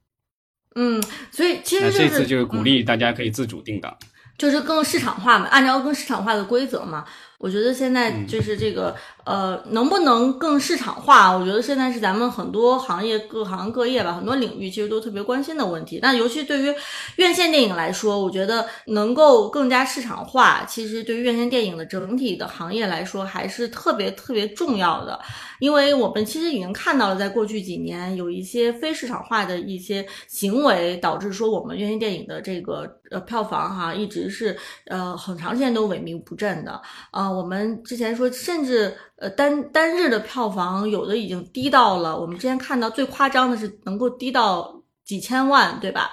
[0.77, 3.97] 嗯，所以其实这次就是鼓励大家可以自主定档，
[4.39, 7.05] 就是更市场化嘛，按照更市场化的规则嘛。
[7.38, 8.94] 我觉得现在就是这个，
[9.25, 11.37] 呃，能不能更市场化？
[11.37, 15.99] 我觉得现在是咱们很多行业、各行各业吧，很多领域其实都特别关心的问题。
[16.01, 16.75] 那尤其对于
[17.16, 25.20] 院线电影来说，我觉得能够更加市场化，其实对于院线电影的整体的行业来说，还是特别特别重要的。
[25.59, 37.26] 因为我们其实已经看到了，在过去几年有一些非市场化的一些行为，导致说我们院线电影的这个呃票房哈，一直是呃很长时间都萎靡不振的啊。
[37.31, 46.11] 我们之前说，甚至呃单单日的票房有的已经低到了，我们之前看到最夸张的是能够低到几千万，对吧？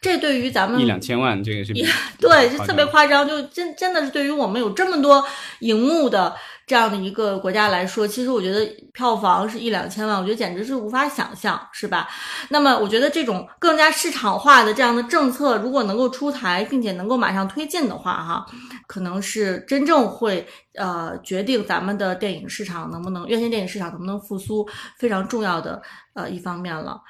[0.00, 1.72] 这对于咱们一两千万，这个是
[2.18, 5.24] 对，是特别夸张，就真真的是对于我们有这么多
[5.60, 6.34] 荧幕的。
[6.66, 8.64] 这样的一个国家来说，其实我觉得
[8.94, 12.08] 票房是一两千万，我觉得简直是无法想象，是吧？
[12.48, 18.46] 那么，我觉得这种更加市场化的这样的政策，如果能够出台，并且能够马上推进的话，哈，
[18.94, 24.64] 可能是真正会呃决定咱们的电影市场能不能院线电影市场能不能复苏
[25.00, 27.02] 非常重要的呃一方面了。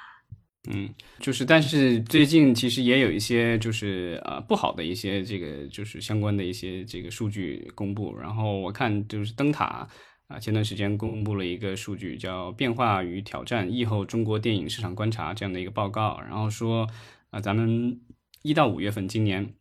[0.71, 8.17] 嗯，就是，但是最近其实也有一些，就是呃不好的一些这个就是相关的一些这个数据公布。
[8.17, 9.87] 然后我看就是灯塔
[10.27, 16.19] 啊，前段时间公布了一个数据，叫《变化与挑战：疫后中国电影市场观察》这样的一个报告。
[16.21, 16.89] 然后说
[17.29, 18.01] 啊，咱们
[18.41, 19.53] 一到五月份今年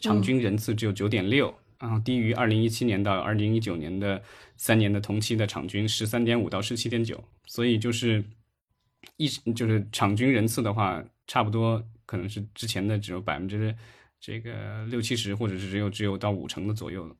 [0.00, 4.22] 场均人次只有九点六，然后低于二零一七年到二零一九年的
[4.56, 8.24] 三年的同期的场均十三点五到十七点九，所以就是。
[9.18, 13.76] 一就是场均人次的话，差不多可能是之前的只有百分之
[14.18, 17.14] 这个六七十，或者是只有只有到五成的左右。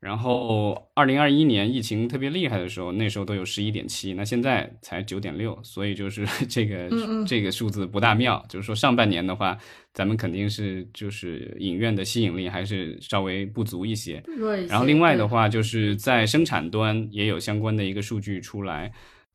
[0.00, 6.88] 然后二零二一年疫情特别厉害的时候，那时候都有十一点七，那现在才九点六，所以就是 这个
[7.26, 8.42] 这个数字不大妙。
[8.48, 9.58] 就是说上半年的话，
[9.92, 14.22] 咱们肯定是就是影院的吸引力还是稍微不足一些。
[14.68, 18.90] 然后另外的话，就是在生产端也有相关的一个数据出来。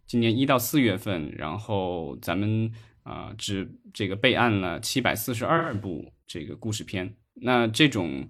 [0.07, 2.71] 今年一到四月份，然后咱们
[3.03, 7.13] 啊只这个备案了七百四十二部这个故事片。
[7.35, 8.27] 那这种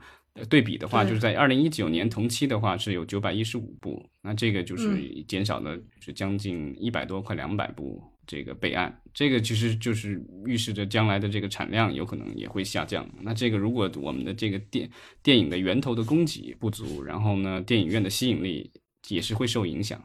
[0.50, 9.02] 对比的话，就是在二零一九年同期的话是有九百一十五部，那这个就是减少了是将近一百多，快两百部这个备案。
[9.14, 13.10] 这个其实就是预示着将来的这个产量有可能也会下降。
[13.22, 14.90] 那这个如果我们的这个电
[15.24, 18.70] 电影的源头的供给不足，然后呢电影院的吸引力
[19.08, 20.04] 也是会受影响。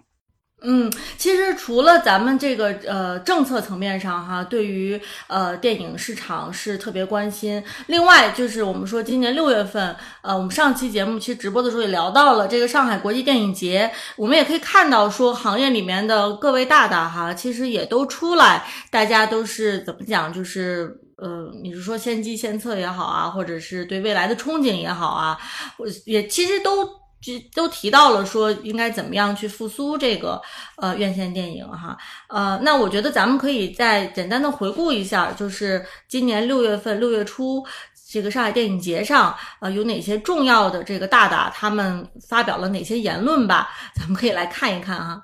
[0.63, 7.63] 嗯，其实除了咱们这个呃政策层面上哈，对于呃电影市场是特别关心。
[7.87, 25.39] 另外就是我们说今年六月份，呃，我们上期节目其实直播的时候也聊到了这个上海国际电影节，我们也可以看到说行业里面的各位大大哈，其实也都出来，大家都是怎么讲，就是呃，你是说先机先策也好啊，或者是对未来的憧憬也好啊，
[25.79, 27.01] 我也其实都。
[27.21, 30.41] 就都提到了说应该怎么样去复苏这个
[30.77, 31.97] 呃院线电影哈
[32.29, 37.65] 呃那我觉得咱们可以再简单的回顾一下，就是今年六月份六月初
[38.11, 45.23] 这个上海电影节上呃有哪些重要的这个大大他们发表了哪些言论吧，咱们可以来看一看哈。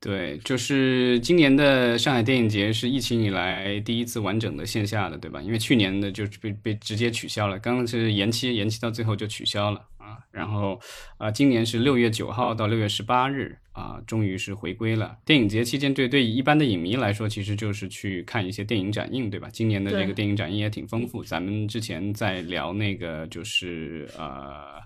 [0.00, 5.40] 对，就是今年的上海电影节是疫情以来第一次完整的线下的，对吧？
[5.40, 10.18] 因为去年的就被被直接取消了，刚刚是延期，延期到最后就取消了啊。
[10.30, 10.80] 然后
[11.18, 15.18] 啊，今年是六月九号到六月十八日啊，终于是回归了。
[15.24, 19.48] 电影节期间，对对一般的影迷来说，其实就是去看一些电影展映，对吧？
[19.52, 21.22] 今年的这个电影展映也挺丰富。
[21.22, 24.78] 咱们之前在聊那个就是呃。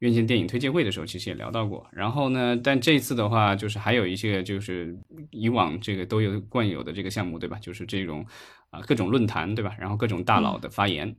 [0.00, 1.86] 院线电影推介会的时候，其实也聊到过。
[1.90, 4.94] 然后呢，但这次的话，就是还有一些就是
[5.30, 7.58] 以往这个都有惯有的这个项目，对吧？
[7.60, 8.22] 就是这种
[8.68, 9.74] 啊各种论坛，对吧？
[9.80, 11.16] 然后各种大佬的发言。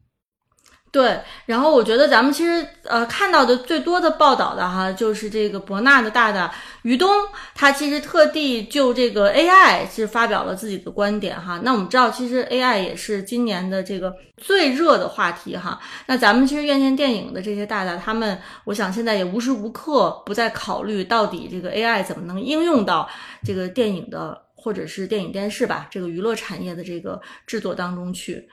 [0.89, 7.09] 对，然后我觉得咱们其实呃看到的最多的报道的哈，就是这个博纳的大大于东，
[7.53, 11.59] 他其实特地就这个 AI 是发表了自己的观点哈。
[11.63, 15.79] 那我们知道，其实 AI 也是今年的这个最热的话题哈。
[16.07, 23.07] 那咱们其实院线电影的这些大大，他们我想现在也无时无刻不在考虑到底这个 AI 怎么能应用到
[23.45, 24.41] 这个电影的。
[24.59, 28.49] 或者是电影电视吧，这个娱乐产业的这个制作当中去。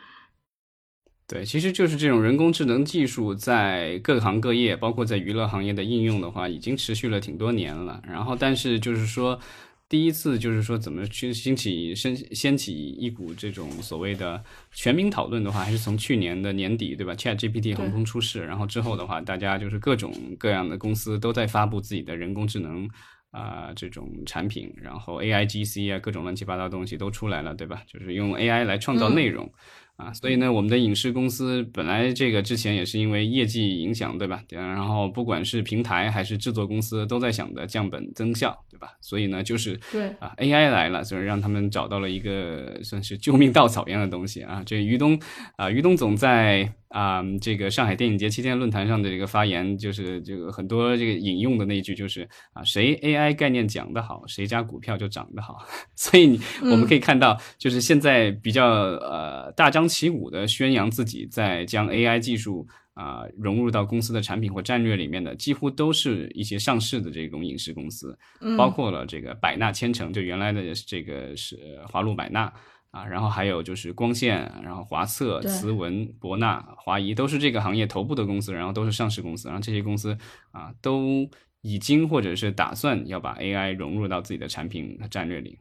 [1.26, 8.02] 对，其实就是这种人工智能技术在各行各业，包括在娱乐行业的应用的话，已经持续了挺多年了。
[8.06, 9.40] 然后，但是就是说，
[9.88, 22.87] 第一次就是说怎么去兴起、掀掀起一股这种所谓的全民讨论的话，还是从去年的年底，对吧？Chat GPT 横空出世，然后之后的话，大家就是各种各样的公司都在发布自己的人工智能
[23.30, 27.82] 啊这种产品，然后 AI GC 啊各种乱七八糟东西都出来了，对吧？
[27.87, 29.50] 就是用 AI 来创造内容。
[29.96, 34.42] 啊，所以呢，我们的影视公司本来这个之前也是因为业绩影响，对吧？
[34.48, 38.88] 然后不管是平台还是制作公司都在想着降本增效，对吧？
[39.00, 44.62] 所以呢，就是对啊，AI 来了，就是让他们找到了一个算是救命稻草一样的东西啊。
[44.66, 45.18] 这于东
[45.57, 46.72] 啊，于东总在。
[46.94, 55.59] 啊，这个上海电影节期间论坛上的这个发言，就是这个很多这个引用的那一句，就是啊，谁 AI 概念讲得好，谁家股票就涨得好。
[55.96, 68.16] 所以你我们可以看到，就是现在比较呃大张旗鼓的宣扬自己在将 AI 技术啊融入到公司的产品或战略里面的，几乎都是一些上市的这种影视公司，
[68.57, 72.52] 包括了这个百纳千城，就原来的这个是华路百纳。
[72.94, 80.16] 啊，然后还有就是光线，然后华策、慈文、博纳、华谊都是这个行业头部的公司，然后都是上市公司，然后这些公司
[80.52, 81.28] 啊都
[81.62, 85.59] 已经或者是打算要把 AI 融入到自己的产品和战略里。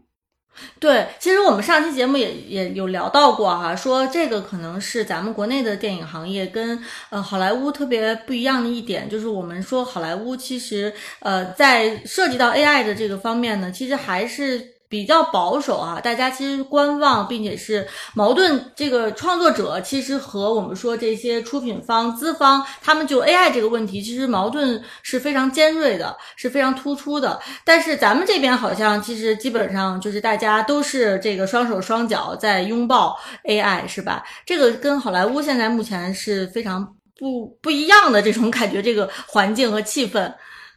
[0.80, 14.73] 对，其实我们上期节目也也有聊到过哈，说这个可能是咱们国内的电影行业跟呃好莱坞特别不一样的一点，就是我们说好莱坞其实呃在涉及到 AI 的这个方面呢，其实还是。
[14.94, 18.72] 比较保守啊，大家其实观望，并且是矛盾。
[18.76, 27.42] 这个创作者其实和我们说这些出品方、资方，他们就 AI 这个问题，其实矛盾是非常尖锐的，是非常突出的。
[27.66, 34.24] 但是咱们这边好像其实基本上就是大家都是这个双手双脚在拥抱 AI，是吧？
[34.46, 40.32] 这个跟好莱坞现在目前是非常不不一样的这种感觉，这个环境和气氛。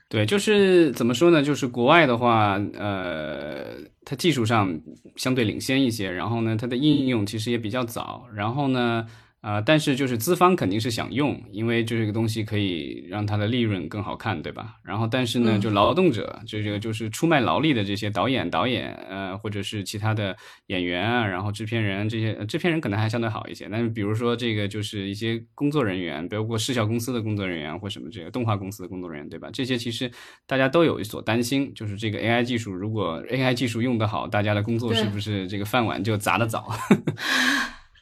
[0.08, 1.42] 对，就是怎么说呢？
[1.42, 4.72] 就是国外的话，呃，它技术上
[5.16, 9.06] 相对领先一些，然后呢，它的应用其实也比较早，然后呢。
[9.46, 14.74] 啊，但是就是资方肯定是想用，因为这个东西可以让它的利润更好看，对吧？
[14.82, 23.68] 然后，但是呢，就劳动者，就这个就是出卖劳力的这些导演、导演，呃，或者是其他的演员啊，然后制片人这些，制片人可能还相对好一些。
[23.70, 29.48] 但是，比如说这个就是一些工作人员，包括视效公司的工作人员或什么这个动画公司的工作人员，对吧？
[29.52, 30.10] 这些其实
[30.48, 36.68] 大家都有所担心，就是这个 AI 技术，如果 AI 技术用得好，大家的工作是不是这个饭碗就砸得早？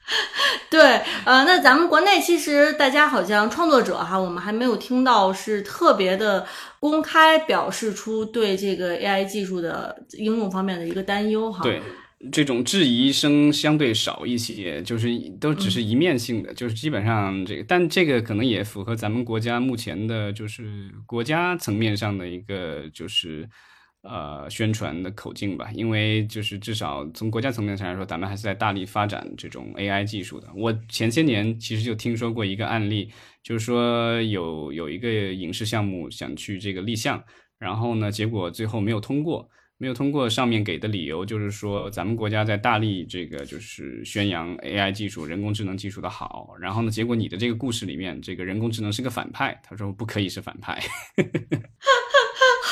[0.69, 6.47] 对，呃，那咱们国内其实大家好像创作者哈，我们还没有听到是特别的
[6.79, 11.63] 公开表示出对这个 AI 技术的应用方面的一个担忧哈。
[11.63, 11.81] 对，
[12.31, 15.09] 这种质疑声相对少一些，就是
[15.41, 23.49] 都只是一面性的，就是基本上这个，但这个可能也符合咱们国家目前的，就是国家层面上的一个就是。
[24.05, 30.47] 呃，宣传的口径吧，因为就是至少从国家层面上来说，咱们还是在大力发展这种 AI 技术的。
[30.55, 33.11] 我前些年其实就听说过一个案例，
[33.43, 37.25] 就是说有有一个影视项目想去这个立项，
[37.59, 40.29] 然后呢，结果最后没有通过，没有通过。
[40.29, 50.79] 上面给的理由就是说，咱们国家在大力这个就是宣扬 AI 技术、人工智能技术的好，然后呢，结果你的这个故事里面，这个人工智能是个反派，他说不可以是反派。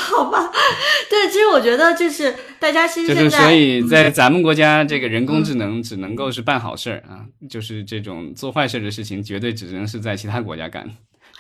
[0.03, 0.51] 好吧，
[1.09, 10.85] 对，其实我觉得就是大家其实就是所以在咱们国家，这个人工智能只能够是办好事儿啊，就是这种做坏事的事情，绝对只能是在其他国家干，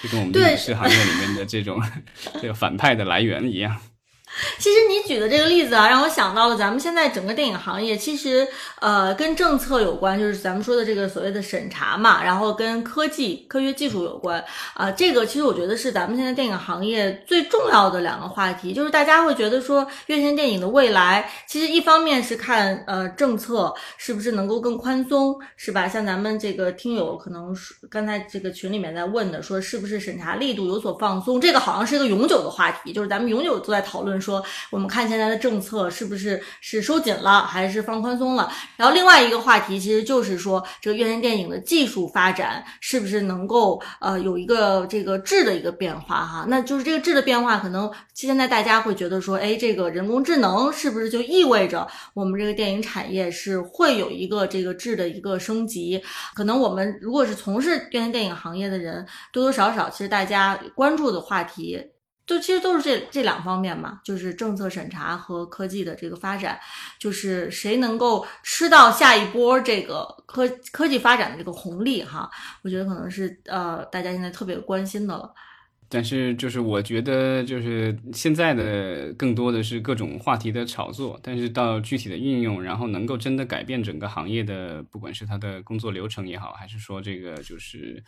[0.03, 1.81] 就跟我们影视行业里面的这种
[2.41, 3.77] 这个反派的来源一样。
[4.59, 8.49] 其实你举的这个例子啊，让我想到了咱们现在整个电影行业，其实
[8.81, 14.43] 呃跟政策有关，就是咱们说的这个所谓的审查嘛，然后跟科技、科学技术有关
[14.73, 14.91] 啊。
[14.91, 25.87] 这个其实我觉得是咱们现在电影行业最重要的两个话题，就是大家会觉得说院线电影的未来，其实一方面是看呃政策是不是能够更宽松，是吧？
[25.87, 27.55] 像咱们这个听友可能
[27.91, 34.22] 刚才这个群里面在问的，说是不是审查力度有所放松，这个好像是一个永久的话题，就是咱们永久都在讨论。
[34.23, 38.51] 说我们看现在的政策是不是是收紧了还是放宽松了？
[38.77, 46.47] 然后另外一个话题其实就是说这个院线电影的技术发展是不是能够呃有一个这个质的一个变化哈？
[46.49, 56.01] 那就是这个质的变化，可能现在大家会觉得说，哎，这个人工智能是不是就意味着我们这个电影产业是会有一个这个质的一个升级？
[56.35, 61.92] 可能我们如果是从事院线电影行业的人，多多少少其实大家关注的话题。
[62.25, 66.59] 就其实都是这这两方面嘛，就是政策审查和科技的这个发展，
[66.99, 72.31] 就是谁能够吃到下一波这个科科技发展的这个红利哈，
[72.63, 75.35] 我觉得可能是呃大家现在特别关心的了。
[75.89, 88.03] 但是就是我觉得就是现在的更多的是各种话题的炒作，但是到具体的运用，然后能够真的改变整个行业的，不管是它的工作流程也好，还是说这个就是。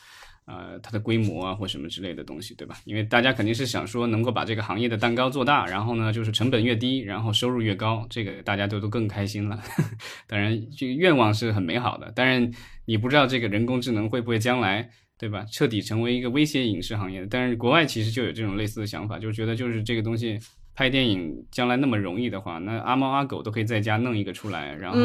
[0.47, 2.77] 呃，它的规模啊，或什么之类的东西，对吧？
[2.85, 9.59] 因为大家肯定是想说，能够把这个行业的蛋糕做大，然后呢，就是成本越低，然后收入越高，这个大家都都更开心了。
[10.29, 12.51] 当然，这个愿望是很美好的，但是
[12.85, 15.47] 你不知道这个人工智能会不会将来，对吧？
[15.51, 17.27] 彻底成为一个威胁影视行业。
[17.31, 20.39] 但是国外其实就有这种类似的想法，就是觉得就是这个东西
[20.75, 24.99] 拍电影将来那么容易的话，那阿猫阿狗都可以在家弄一个出来，然后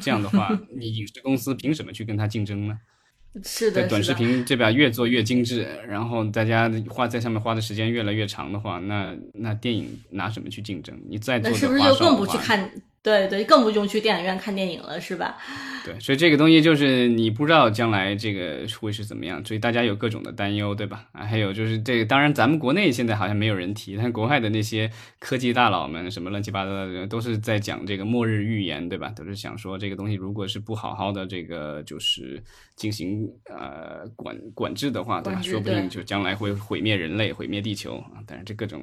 [0.00, 2.76] 这样的话，你影视公司凭什么去跟它竞争呢？
[3.44, 10.98] 是的，短视频这边越做越精致，然后大家花在上面花的时间越来越长的话，那那电影拿什么去竞争？
[11.08, 12.70] 你再做是不是就更不去看？
[13.02, 15.38] 对对，更不用去电影院看电影了，是吧？
[15.84, 21.06] 对，所以这个东西就是你不知道将来这个会是怎么样，所以大家有各种的担忧，对吧？
[21.12, 29.08] 啊，还有就是这个，当然咱们国内现在好像没有人提，但国外的那些科技大佬们，什么乱七八糟的人，都是在讲这个末日预言，对吧？
[29.16, 32.42] 都是想说这个东西如果是不好好的这个就是
[32.76, 35.40] 进行呃管管制的话，对吧？
[35.40, 38.20] 说不定就将来会毁灭人类，毁灭地球啊！
[38.26, 38.82] 但是这各种，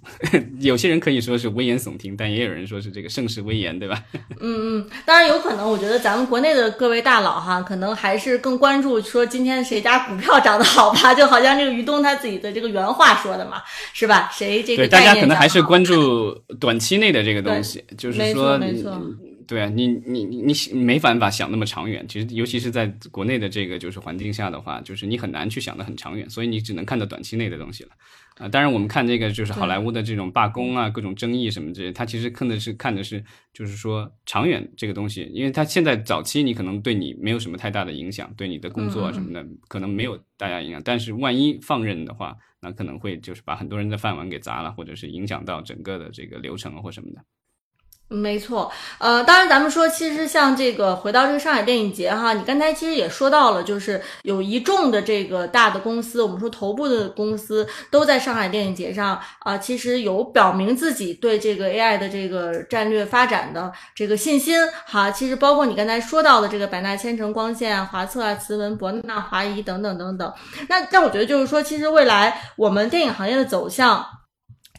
[0.60, 4.02] 有些人可以说是危言耸听，但也有人说是这个盛世危言，对吧？
[4.40, 6.29] 嗯嗯，当然有可能，我觉得咱们。
[6.30, 11.12] 国内的各位大佬哈，可能还是更关注说今天谁家股票涨得好吧？
[11.12, 13.60] 就好像这个于东他自己的这个原话说的嘛，
[13.92, 14.30] 是吧？
[14.32, 18.96] 谁这个对大家可能还是关注短期内的这个东西，就是说，没错，
[19.46, 20.36] 对啊，你你你
[20.72, 22.06] 你没办法想那么长远。
[22.08, 27.90] 其实尤其是在国内的这个就是环境下的话，就是你很难去想的很长远，所以你只能看到短期内的东西了。
[28.40, 33.22] 啊，当然我们看这个就是好莱坞的这种罢工啊，各种争议什么这些，他其实看的是看的是，
[33.52, 47.22] 就是说长远这个东西，因为他现在早期你可能对你没有什么太大的影响，对你的工作啊什么的可能没有大家影响，但是万一放任的话，那可能会就是把很多人的饭碗给砸了，或者是影响到整个的这个流程或什么的。
[48.12, 65.08] 没错，呃，当然，咱们说，其实像这个回到这个上海电影节哈，你刚才其实也说到了，就是有一众的这个大的公司，我们说头部的公司都在上海电影节上啊，其实有表明自己对这个 AI 的这个战略发展的这个信心哈。
[65.12, 70.34] 其实包括你刚才说到的这个百纳千城光线、华策啊、慈文、博纳华谊等等等等。
[70.68, 74.04] 那但我觉得就是说，其实未来我们电影行业的走向。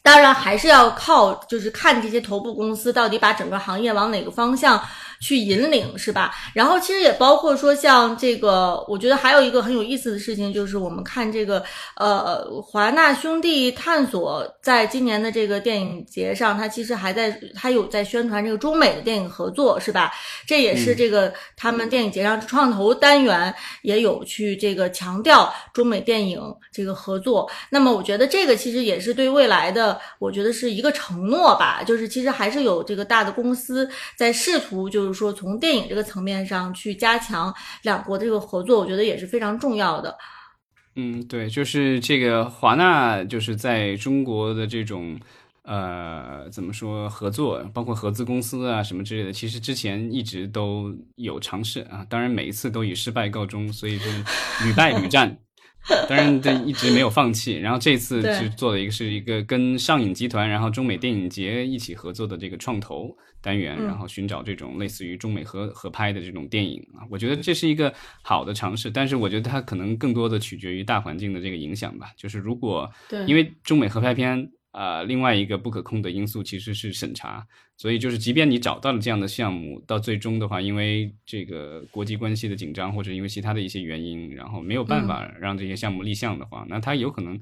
[0.03, 4.81] 当然还是要靠，就是看这些头部公司到底把整个行业往哪个方向。
[5.21, 6.33] 去引领是吧？
[6.53, 11.63] 然后其实也包括说，像这个，我觉得还有一个很有意思的事情，就是我们看这个，
[11.95, 20.11] 呃，华纳兄弟探索在今年的这个电影节上，他其实还在，他有在宣传这个中美的电影合作，是吧？
[20.47, 23.53] 这也是这个他们电影节上创投单元
[23.83, 26.41] 也有去这个强调中美电影
[26.71, 27.47] 这个合作。
[27.69, 35.10] 那么我觉得这个其实也是对未来的，我觉得是一个承诺吧，就是其实还是有这个大的公司在试图就。
[35.11, 37.53] 就是说，从电影这个层面上去加强
[37.83, 40.15] 两国的这个合作，我觉得也是非常重要的。
[40.95, 45.19] 嗯，对，就是这个华纳就是在中国的这种
[45.63, 54.05] 呃怎么说合作，包括合资公司啊什么之类的，其实之前一直都有尝试啊，当然每一次都以失败告终，所以就
[54.63, 55.37] 屡败屡战。
[56.07, 57.57] 当然，这一直没有放弃。
[57.59, 67.01] 然后这次就做了一个是一个跟上影集团，然后中美电影节一起合作的这个创投单元，然后寻找这种类似于中美合合拍的这种电影啊。
[67.09, 72.11] 我觉得这是一个好的尝试，但是我觉得它可能更多的取决于大环境的这个影响吧。
[72.15, 72.89] 就是如果
[73.27, 74.51] 因为中美合拍片。
[74.71, 77.45] 啊，另外一个不可控的因素其实是审查，
[77.81, 87.41] 所以就是即便你找到了这样的项目，到最终的话，因为这个国际关系的紧张或者因为其他的一些原因，然后没有办法让这些项目立项的话，那它有可能。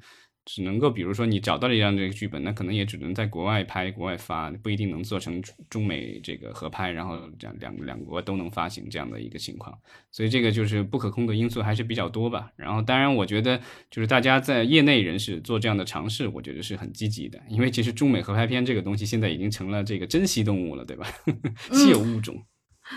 [0.52, 5.40] 只能够，比如说你找到了一样这个剧本，那可能也只能在国外拍、国外发，不一定能做成
[5.70, 9.78] 中美这个合拍，然后这样两两国都能发行这样的一个情况。
[10.10, 12.52] 所以这个就是不可控的因素还是比较多吧。
[12.56, 21.06] 然后当然，我觉得就是大家在业内人士做这样的尝试，我觉得是很积极的，因为其实中美合拍片这个东西现在已经成了这个珍稀动物了，对吧？
[21.74, 22.44] 稀有物种。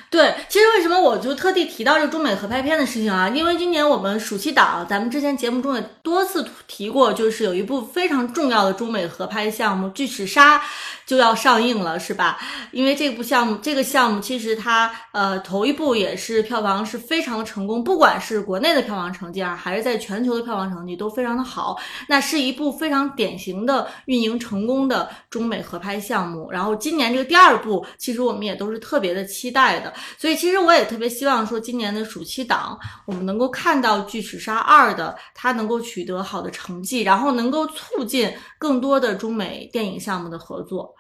[0.09, 3.29] 对，其实为什么我就特地提到这个中美合拍片的事情啊？
[3.29, 10.59] 因为今年我们暑期档，咱们之前节目中也多次提过，就是有一部非常重要的中美合拍项目《巨齿鲨》
[11.05, 12.39] 就要上映了，是吧？
[12.71, 21.79] 因为这部项目，这个项目其实它呃头一部也是票房是非常的成功，不管是国内的票房成绩啊，还是在全球的票房成绩都非常的好。
[22.09, 26.51] 那是一部非常典型的运营成功的中美合拍项目。
[26.51, 29.82] 然后今年这个第二部，其实我们也都是特别的期待。
[29.82, 29.82] 的，
[30.19, 40.95] 所以其实我也特别希望说，今年的暑期档我们能够看到《巨齿鲨二》的它能够取得好的成绩，然后能够促进更多的中美电影项目的合作。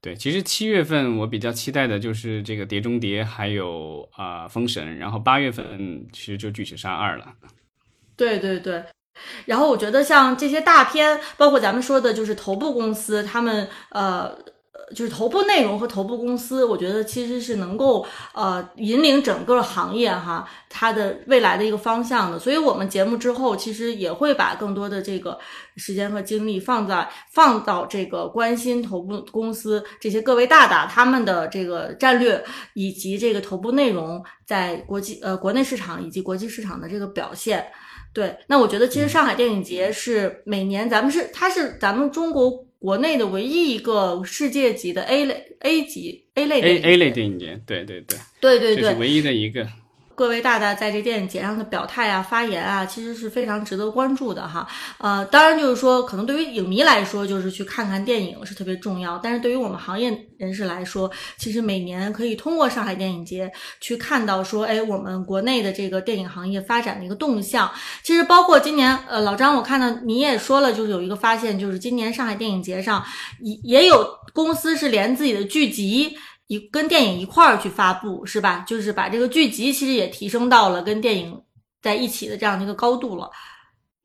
[0.00, 7.26] 对，其实七月份我比较期待的就是这个《碟中谍》，还有啊《封神》，然后八月份其实就《巨齿鲨二》了。
[8.16, 8.84] 对对对，
[9.46, 14.36] 然后我觉得像这些大片，包括咱们说的就是头部公司，他们呃。
[14.94, 18.04] 就是头部内容和头部公司，我觉得其实是能够
[18.34, 22.38] 呃引领整个行业哈它的未来的一个方向的。
[22.38, 25.38] 所以，我们节目之后其实也会把更多的这个
[25.76, 37.66] 时间和精力放在放到这个关心头部公司这些各位大大他们的这个战略以及这个头部内容在国际呃国内市场以及国际市场的这个表现。
[38.12, 42.66] 对，那我觉得其实上海电影节是每年咱们是它是咱们中国。
[42.82, 49.64] 国内的唯一一个世界级的 A 类 A 级 A 类 A A 类电影节，对对对，对对对，这是唯一的一个。
[50.14, 54.66] 各位大大在这电影节上的表态啊、发言啊，其实是非常值得关注的哈。
[54.98, 59.18] 呃，当然就是说，可能对于影迷来说，就是去看看电影是特别重要。
[59.18, 63.50] 但是对于我们行业人士来说，其实每年可以通过上海电影节
[63.80, 67.70] 去看到说，哎，我们国内的这个电影行业发展的一个动向。
[68.02, 73.04] 其实包括今年，呃，老张，我看到你也说了，就是有一个发现，就是今年上海电影节上
[73.40, 76.16] 也也有公司是连自己的剧集。
[76.48, 78.60] 一跟电影一块儿去发布是吧？
[78.66, 81.40] 就是把这个剧集其实也提升到了跟电影
[81.80, 83.30] 在一起的这样的一个高度了。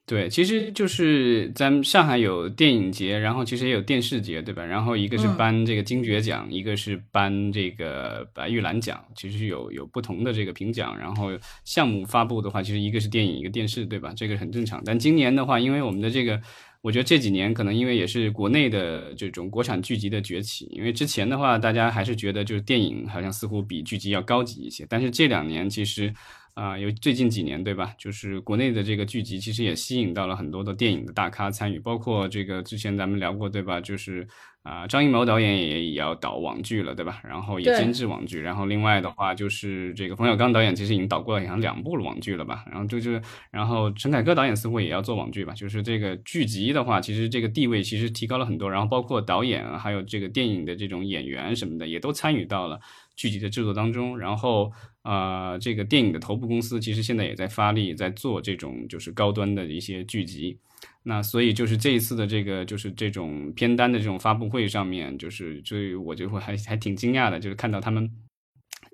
[0.06, 4.64] 对，其实就是咱们上海有电影节，然后其实也有电视节，对吧？
[4.64, 10.98] 然后一个是颁这个金爵奖，一个是颁这个白玉兰奖，其实有有不同的这个评奖。
[10.98, 11.32] 然后
[11.66, 14.14] 项目发布的话，其实一个是电影，一个电视，对吧？
[14.16, 14.82] 这个很正常。
[14.86, 16.42] 但今年的话，因为我们的这个。
[16.88, 26.14] 我觉得这几年可能因为也是国内的这种国产剧集的崛起，因为之前的话大家还是觉得就是电影好像似乎比剧集要高级一些，但是这两年其实
[26.58, 27.94] 啊，有最近几年对吧？
[28.00, 33.80] 就是国内的这个剧集其实也吸引到了很多的电影的大咖参与，包括这个之前咱们聊过对吧？
[33.80, 34.28] 就是。
[34.64, 37.22] 啊，张艺谋导演也也要导网剧了，对吧？
[37.24, 42.66] 然后也监制网剧，然后另外的话就是这个冯小刚导演其实已经导过了好像两部了网剧了吧？
[42.70, 45.54] 然后就是，然后陈凯歌导演似乎也要做网剧吧？
[45.54, 52.78] 就是这个剧集的话，其实这个地位其实提高了很多，然后包括导演还有这个电影的这种演员什么的也都参与到了
[53.16, 54.20] 剧集的制作当中。
[54.20, 54.70] 然后
[55.08, 60.60] 啊，这个电影的头部公司其实现在也在发力，在做这种就是高端的一些剧集。
[61.04, 68.12] 那所以就是这一次的这个就是这种片单的这种发布会上面，就是所以我就会还还挺惊讶的，就是看到他们，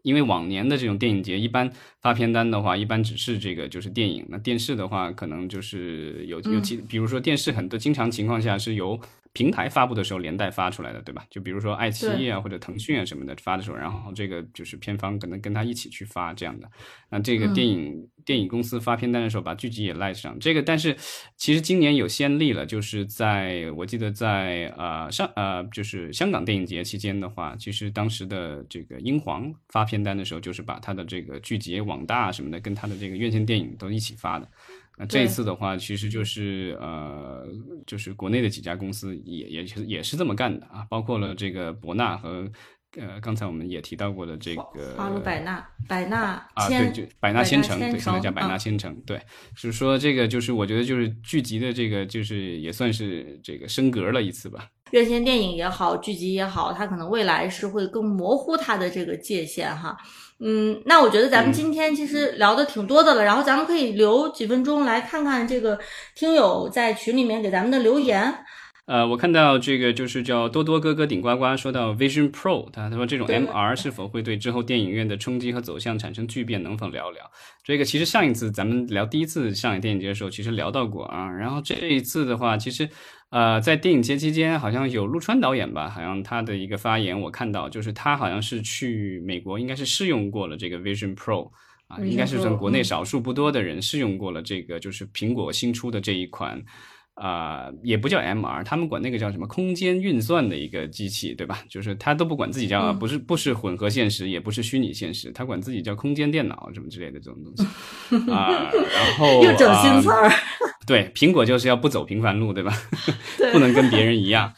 [0.04, 1.68] 因为往年的这种电影节一般
[2.00, 9.00] 发片单的话，一般只是这个就是电影，那电视的话可能就是有有其比如说电视很多经常情况下是由。
[9.34, 11.26] 平台发布的时候连带发出来的，对吧？
[11.30, 16.70] 就比如说爱奇艺啊或者腾讯啊什么的发的时候，然后这个就是片方可能跟他一起去发这样的。
[17.10, 20.40] 那这个电影电影公司发片单的时候，把剧集也赖上。
[20.40, 20.96] 这个但是
[21.36, 34.48] 其实今年有先例了，就是在我记得在呃上呃就是香港电影节期间的话，其实当时的这个英皇发片单的时候，就是把他的这个剧集网大什么的跟他的这个院线电影都一起发的。
[34.98, 37.48] 那这一次的话，其实就是呃，
[37.88, 42.48] 就是国内的几家公司也也是也是这么干的啊，包括了这个博纳和
[42.98, 49.20] 呃，刚才我们也提到过的这个华鲁百纳百纳啊，对，就百纳千城，对，现在叫百纳千城，对，
[49.56, 54.70] 就是说这个就是我觉得就是聚集的这个就是也算是这个升格了一次吧。
[54.94, 59.98] 院线电影也好，剧集也好，它可能未来是会更模糊它的这个界限哈。
[60.40, 65.80] 嗯，那我觉得咱们今天其实聊的挺多的了，然后咱们可以留几分钟来看看这个
[66.14, 68.32] 听友在群里面给咱们的留言。
[68.86, 76.62] 呃，我看到这个就是叫多多哥哥顶呱呱，说到 Vision Pro，他他说这种 MR 是否会对之后电影院的冲击和走向产生巨变？
[76.62, 77.24] 能否聊聊？
[77.64, 81.32] 这个其实上一次咱们聊第一次上海电影节的时候，其实聊到过啊。
[81.32, 82.90] 然后这一次的话，其实。
[83.30, 91.50] 呃，在电影节期间，好像有陆川导演吧，好像他的一个发言，我看到就是他好像是去美国，应该是试用过了这个 Vision Pro
[91.88, 96.64] 啊，应该是从国内少数不多的人试用过了这个，就是苹果新出的这一款
[97.16, 101.60] 啊、也不叫 MR，他们管那个叫什么空间运算的一个机器，对吧？
[101.70, 107.64] 就是他都不管自己叫，嗯不是不是混合现实，也不是虚拟现实，他管自己叫空间电脑什么之类的这种东西
[108.32, 110.32] 啊、然后又整新词啊儿，
[110.88, 112.74] 对，苹果就是要不走平凡路，对吧？
[113.38, 114.52] 对不能跟别人一样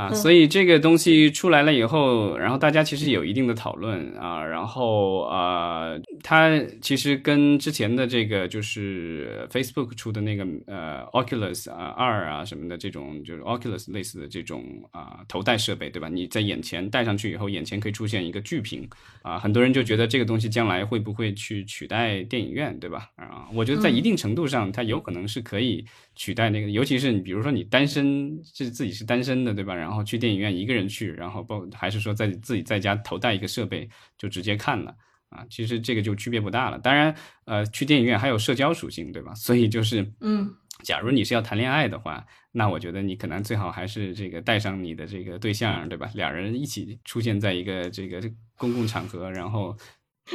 [0.00, 0.08] 啊。
[0.12, 16.08] 嗯所以这个东西出来了以后，然后大家其实有一定的讨论啊，然后呃，它其实跟之前的这个就是 Facebook 出的那个呃 Oculus 啊二啊什么的这种就是 Oculus 类似的这种啊头戴设备，对吧？
[16.08, 18.88] 你在眼前戴上去以后，眼前可以出现一个巨屏
[19.22, 23.08] 啊，很多人就觉得这个东西将来会不会去取代电影院，对吧？
[23.16, 25.84] 啊，我觉得在一定程度上，它有可能是可以
[26.14, 29.74] 取代那个，尤其是你比如说你单身，是自己是单身的，对吧？
[29.74, 34.94] 然后去电影院一个人去，然后包还是说在自己在家头戴一个设备就直接看了
[35.28, 36.78] 啊，其实这个就区别不大了。
[36.78, 37.14] 当然，
[37.44, 39.34] 呃，去电影院还有社交属性，对吧？
[39.34, 40.54] 所以就是嗯。
[40.82, 46.08] 假如你是要谈恋爱的话，那我觉得你可能最好还是这个带上你的这个对象，对吧？
[46.14, 48.18] 两人一起出现在一个这个
[48.56, 49.76] 公共场合，然后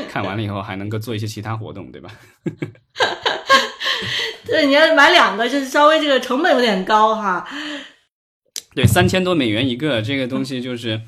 [0.08, 2.12] 看完了以后还能够做一些其他活动，对吧？
[4.46, 7.50] 对，你要买两个，就是稍微这个成本有点高哈。
[8.76, 11.00] 对，三千多美元一个，这个东西就是，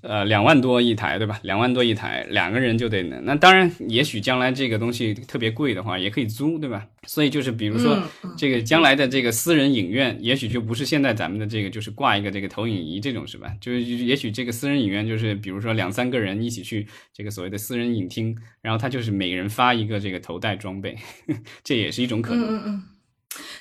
[0.00, 1.40] 呃，两万多一台，对吧？
[1.42, 6.86] 两万多一台，两个人就得那当然，也许将来这个东西特别贵的话，也可以租，对吧？
[7.06, 8.00] 所以就是比如说
[8.36, 13.52] 这个将来的这个私人影院，也许就不是现在咱们的这个就是挂一个这个投影仪这种是吧？
[13.60, 20.96] 就是也许这个私人影院就是比如说两三个人一起去这个所谓的私人影厅，然后他就是每人发一个这个头戴装备，
[21.64, 22.44] 这也是一种可能。
[22.44, 22.82] 嗯嗯嗯，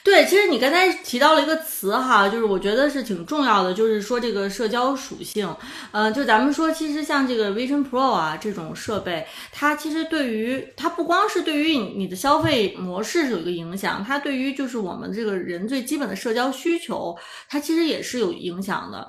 [0.03, 5.53] 对，其实你刚才提到了一个词哈，就是我觉得是挺重要的，就是说这个社交属性。
[5.91, 17.15] 呃，就咱们说，其实像这个 Vision Pro 啊这种设备，它其实对于它不光是对于你的消费模式有一个影响，它对于就是我们这个人最基本的社交需求，
[17.47, 19.07] 它其实也是有影响的。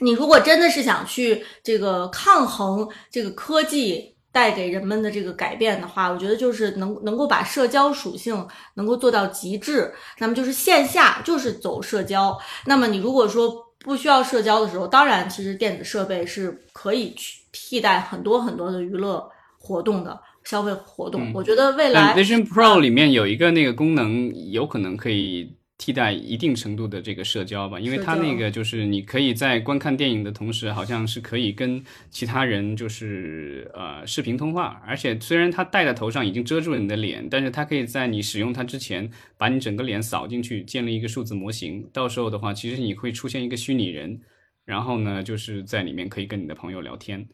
[0.00, 12.38] 你如果真的是想去这个抗衡这个科技带给人们的这个改变的话，我觉得就是能能够把社交属性能够做到极致，那么就是线下就是走社交。
[12.66, 19.28] 那么你如果说不需要社交的时候，当然其实电子设备是可以去替代很多很多的娱乐
[19.58, 21.20] 活动的消费活动。
[21.22, 44.20] 嗯我觉得未来 Vision Pro 里面有一个那个功能，有可能可以替代一定程度的这个社交吧，因为它那个就是你可以在观看电影的同时，好像是可以跟其他人就是呃视频通话，而且虽然它戴在头上已经遮住了你的脸，但是它可以在你使用它之前把你整个脸扫进去，建立一个数字模型，到时候的话，其实你会出现一个虚拟人，
[44.64, 47.24] 然后呢，就是在里面可以跟你的朋友聊天。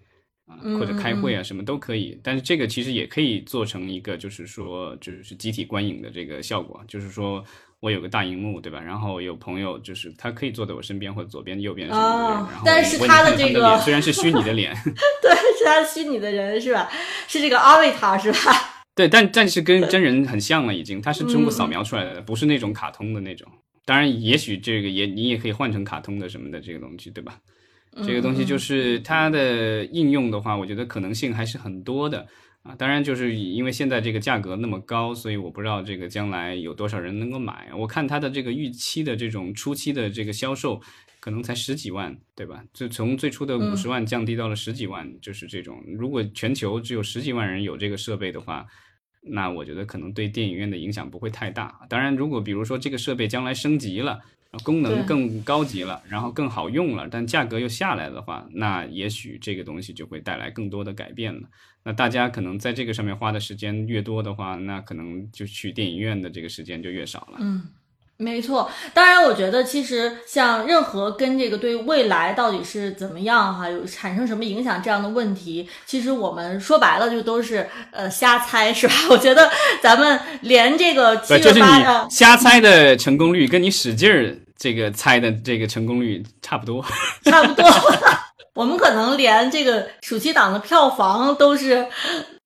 [0.47, 2.21] 啊，嗯或者开会啊，什么都可以。
[2.23, 6.85] 但是这个其实也可以做成一个，就是说，就是集体观影的这个效果。
[6.87, 7.43] 就是说
[7.85, 8.81] 我有个大荧幕，对吧？
[8.81, 12.09] 然后有朋友，就是他可以坐在我身边或者左边、右边什么的。
[12.09, 14.75] 哦然后但是他的这个虽然是虚拟的脸，
[15.21, 16.91] 对是他虚拟的人是吧？
[17.29, 18.39] 是这个 avatar 是吧？
[18.97, 23.47] 对，但但是跟真人很像了，已经，它是通过嗯扫描出来的，不是那种卡通的那种。
[23.85, 27.37] 当然，也许这个也你也可以换成卡通的什么的这个东西，对吧？
[28.07, 32.27] 这个东西就是它的应用的话，我觉得可能性还是很多的
[32.65, 32.75] 啊。
[32.77, 37.71] 当然，就是因为现在这个价格那么高，所以我不知道这个将来有多少人能够买。
[37.79, 40.81] 我看它的这个预期的这种初期的这个销售，
[41.21, 42.65] 可能才十几万，对吧？
[42.73, 45.81] 就从最初的五十万降低到了十几万，就是这种。
[45.87, 48.67] 如果全球只有十几万人有这个设备的话，
[49.23, 51.81] 那我觉得可能对电影院的影响不会太大。
[51.89, 54.21] 当然，如果比如说这个设备将来升级了，
[54.63, 61.43] 功能更高级了，然后更好用了，但价格又下来的话，那也许这个东西就会带来更多的改变了。
[61.85, 67.39] 那大家可能在这个上面花的时间越多的话，那可能就去电影院的这个时间就越少了。
[67.41, 67.63] 嗯，
[68.17, 68.71] 没错。
[68.95, 78.95] 当然，我觉得其实像任何跟这个对未来到底是怎么样哈，有产生什么影响这样的问题，其实我们说白了就都是呃瞎猜， 是吧？
[79.11, 79.51] 我觉得
[79.83, 81.67] 咱们连这个就是你
[82.09, 86.85] 瞎猜的成功率跟你使劲儿这个猜的这个成功率差不多。
[87.25, 87.65] 差不多。
[88.55, 91.85] 我们可能连这个暑期档的票房都是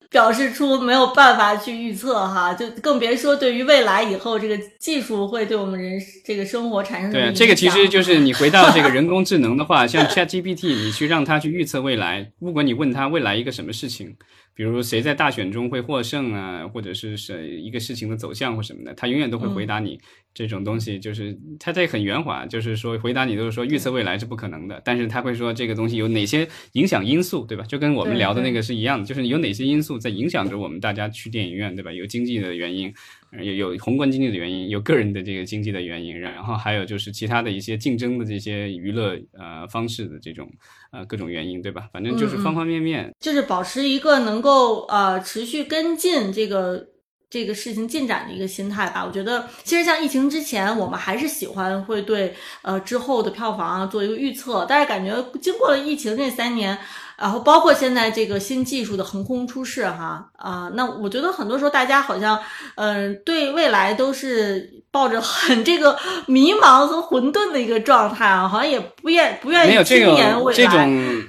[0.09, 7.35] 表示出没有办法去预测哈，就更别说对于未来以后这个技术会对我们人这个生活产生什么影，响。
[7.35, 14.17] 对啊这个其实 就是你回到这个人工智能的话，像 ChatGPT，你去让它去预测未来，不管你问它未来一个什么事情，
[14.59, 19.97] 比如谁在大选中会获胜啊，或者是谁一个事情的走向或什么的，他永远都会回答你
[20.35, 20.99] 这种东西。
[20.99, 27.63] 就是他这很圆滑，就是说回答你都是说预测未来是不可能的，但是他会说这个东西有哪些影响因素，对吧？
[27.69, 31.93] 就跟我们聊的那个是一样的，就是有哪些因素在影响着我们大家去电影院，对吧？
[31.93, 32.93] 有经济的原因
[33.33, 40.51] 有有宏观经济的原因，有个人的这个经济的原因，然后还有就是其他的一些竞争的这些娱乐呃方式的这种
[40.93, 41.89] 呃各种原因，对吧？
[41.93, 46.89] 反正就是方方面面，就是保持一个能够呃持续跟进这个。
[47.31, 56.79] 这个事情进展的一个心态吧，我觉得其实像疫情之前，我们还是喜欢会对呃之后的票房啊做一个预测，但是感觉经过了疫情这三年，
[57.19, 62.39] 然后包括现在这个新技术的横空出世哈啊，那我觉得很多时候大家好像
[62.77, 70.57] 嗯对未来都是抱着很这个迷茫和混沌的一个状态啊，好像也不愿不愿意轻言未来。
[70.57, 71.25] 这种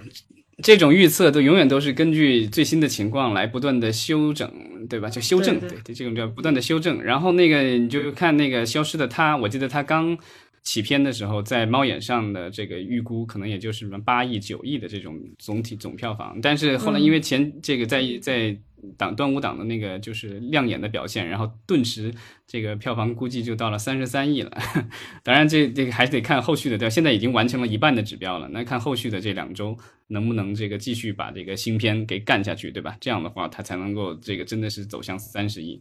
[0.62, 4.52] 这种预测都永远都是根据最新的情况来不断的修整。
[4.90, 5.08] 对吧？
[5.08, 7.04] 就修正，对对，这种叫不断的修正。
[7.04, 10.18] 然后那个你就看那个消失的他，我记得他刚
[10.64, 16.40] 起片的时候，在猫眼上的这个预估可能也就是什么八亿、九亿的这种总体总票房。
[16.42, 18.58] 但是后来因为前这个在在
[18.98, 22.14] 档端午档的那个就是亮眼的表现，然后顿时
[22.48, 24.52] 这个票房估计就到了三十三亿了。
[25.24, 26.90] 当然这这个还得看后续的，对吧？
[26.90, 29.78] 现在已经完成了一半的指标了，那看后续的这两周。
[30.12, 32.98] 能不能这个继续把这个新片给干下去，对吧？
[33.00, 35.80] 这样的话，它才能够这个真的是走向三十亿。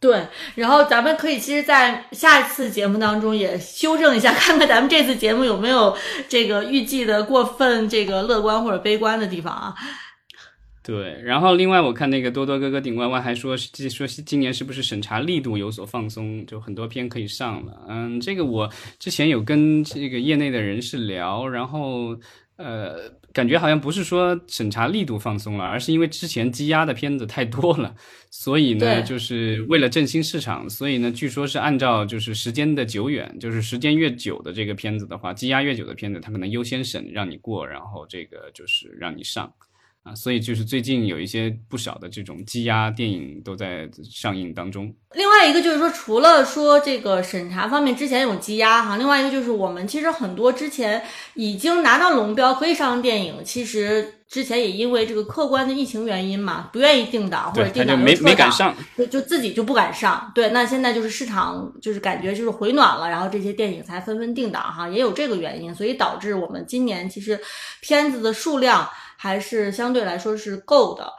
[0.00, 5.94] 对，然后咱们可以其实，在下一次节目当中也修正一下， 看看咱们这次节目有没有
[6.26, 9.74] 这个预计的过分这个乐观或者悲观的地方啊。
[10.82, 17.82] 对，然后另外我看那个多多哥哥顶歪歪还说，说今年是不是审查力度有所放松，就很多片可以上了。
[17.86, 22.16] 嗯，这个我之前有跟这个业内的人士聊，然后。
[22.56, 27.94] 呃，感觉好像不是说审查力度放松了，而是因为之前积压的片子太多了，
[28.30, 39.52] 所以呢，就是为了振兴市场，所以呢，据说是按照就是时间的久远，就是时间越久的这个片子的话，积压越久的片子，它可能优先审让你过，然后这个就是让你上。
[40.02, 44.90] 啊，所以就是最近有一些不少的这种积压电影都在上映当中。
[45.12, 51.02] 另外一个就是说，除了说这个审查方面之前有积压哈，另外一个就是我们其实很多之前
[51.34, 60.32] 已经拿到龙标可以上电影，其实之前也因为这个客观的疫情原因嘛，不愿意定档或者定档没没敢上，就就自己就不敢上。
[60.34, 67.38] 对，那现在就是市场就是感觉就是回暖了，然后这些电影才纷纷定档哈，也有这个原因，所以导致我们今年其实
[67.82, 68.88] 片子的数量。
[69.22, 71.12] 还是相对来说是够的，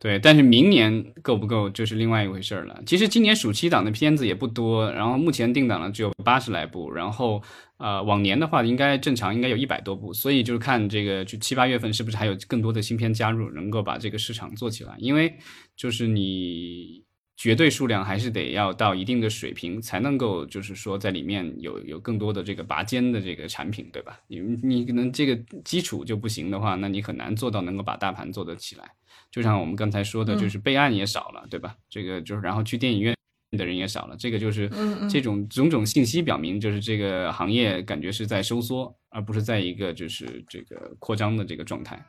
[0.00, 2.82] 对，但是明年够不够就是另外一回事儿了。
[2.84, 7.40] 其实今年暑期档的片子也不多，然后目前定档了只有八十来部，然后
[7.76, 15.32] 呃往年的话应该正常应该有一百多部，所以就是看这个就七八月份是不是还有更多的新片加入，能够把这个市场做起来，因为
[15.76, 17.06] 就是你。
[17.38, 24.18] 绝对数量还是得要到一定的水平，才能够就是说在里面有有更多的这个拔尖的这个产品，对吧？
[24.26, 28.90] 你你可能这个基础就不行的话，那你很难做到能够把大盘做得起来。
[29.30, 31.76] 就像我们刚才说的，就是备案也少了，对吧？
[31.88, 33.14] 这个就是然后去电影院
[33.56, 34.68] 的人也少了，这个就是
[35.08, 42.04] 这种种种信息表明，就是这个行业感觉是在收缩，而不是在一个就是这个扩张的这个状态。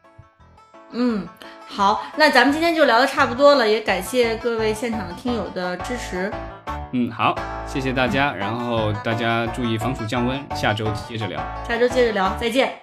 [0.92, 1.28] 嗯，
[1.68, 6.32] 好，那咱们今天就聊的差不多了，也感谢各位现场的听友的支持。
[6.92, 7.36] 嗯，好，
[7.68, 11.40] 谢谢大家，然后大家注意防暑降温，下周接着聊。
[11.68, 12.74] 下周接着聊，再见。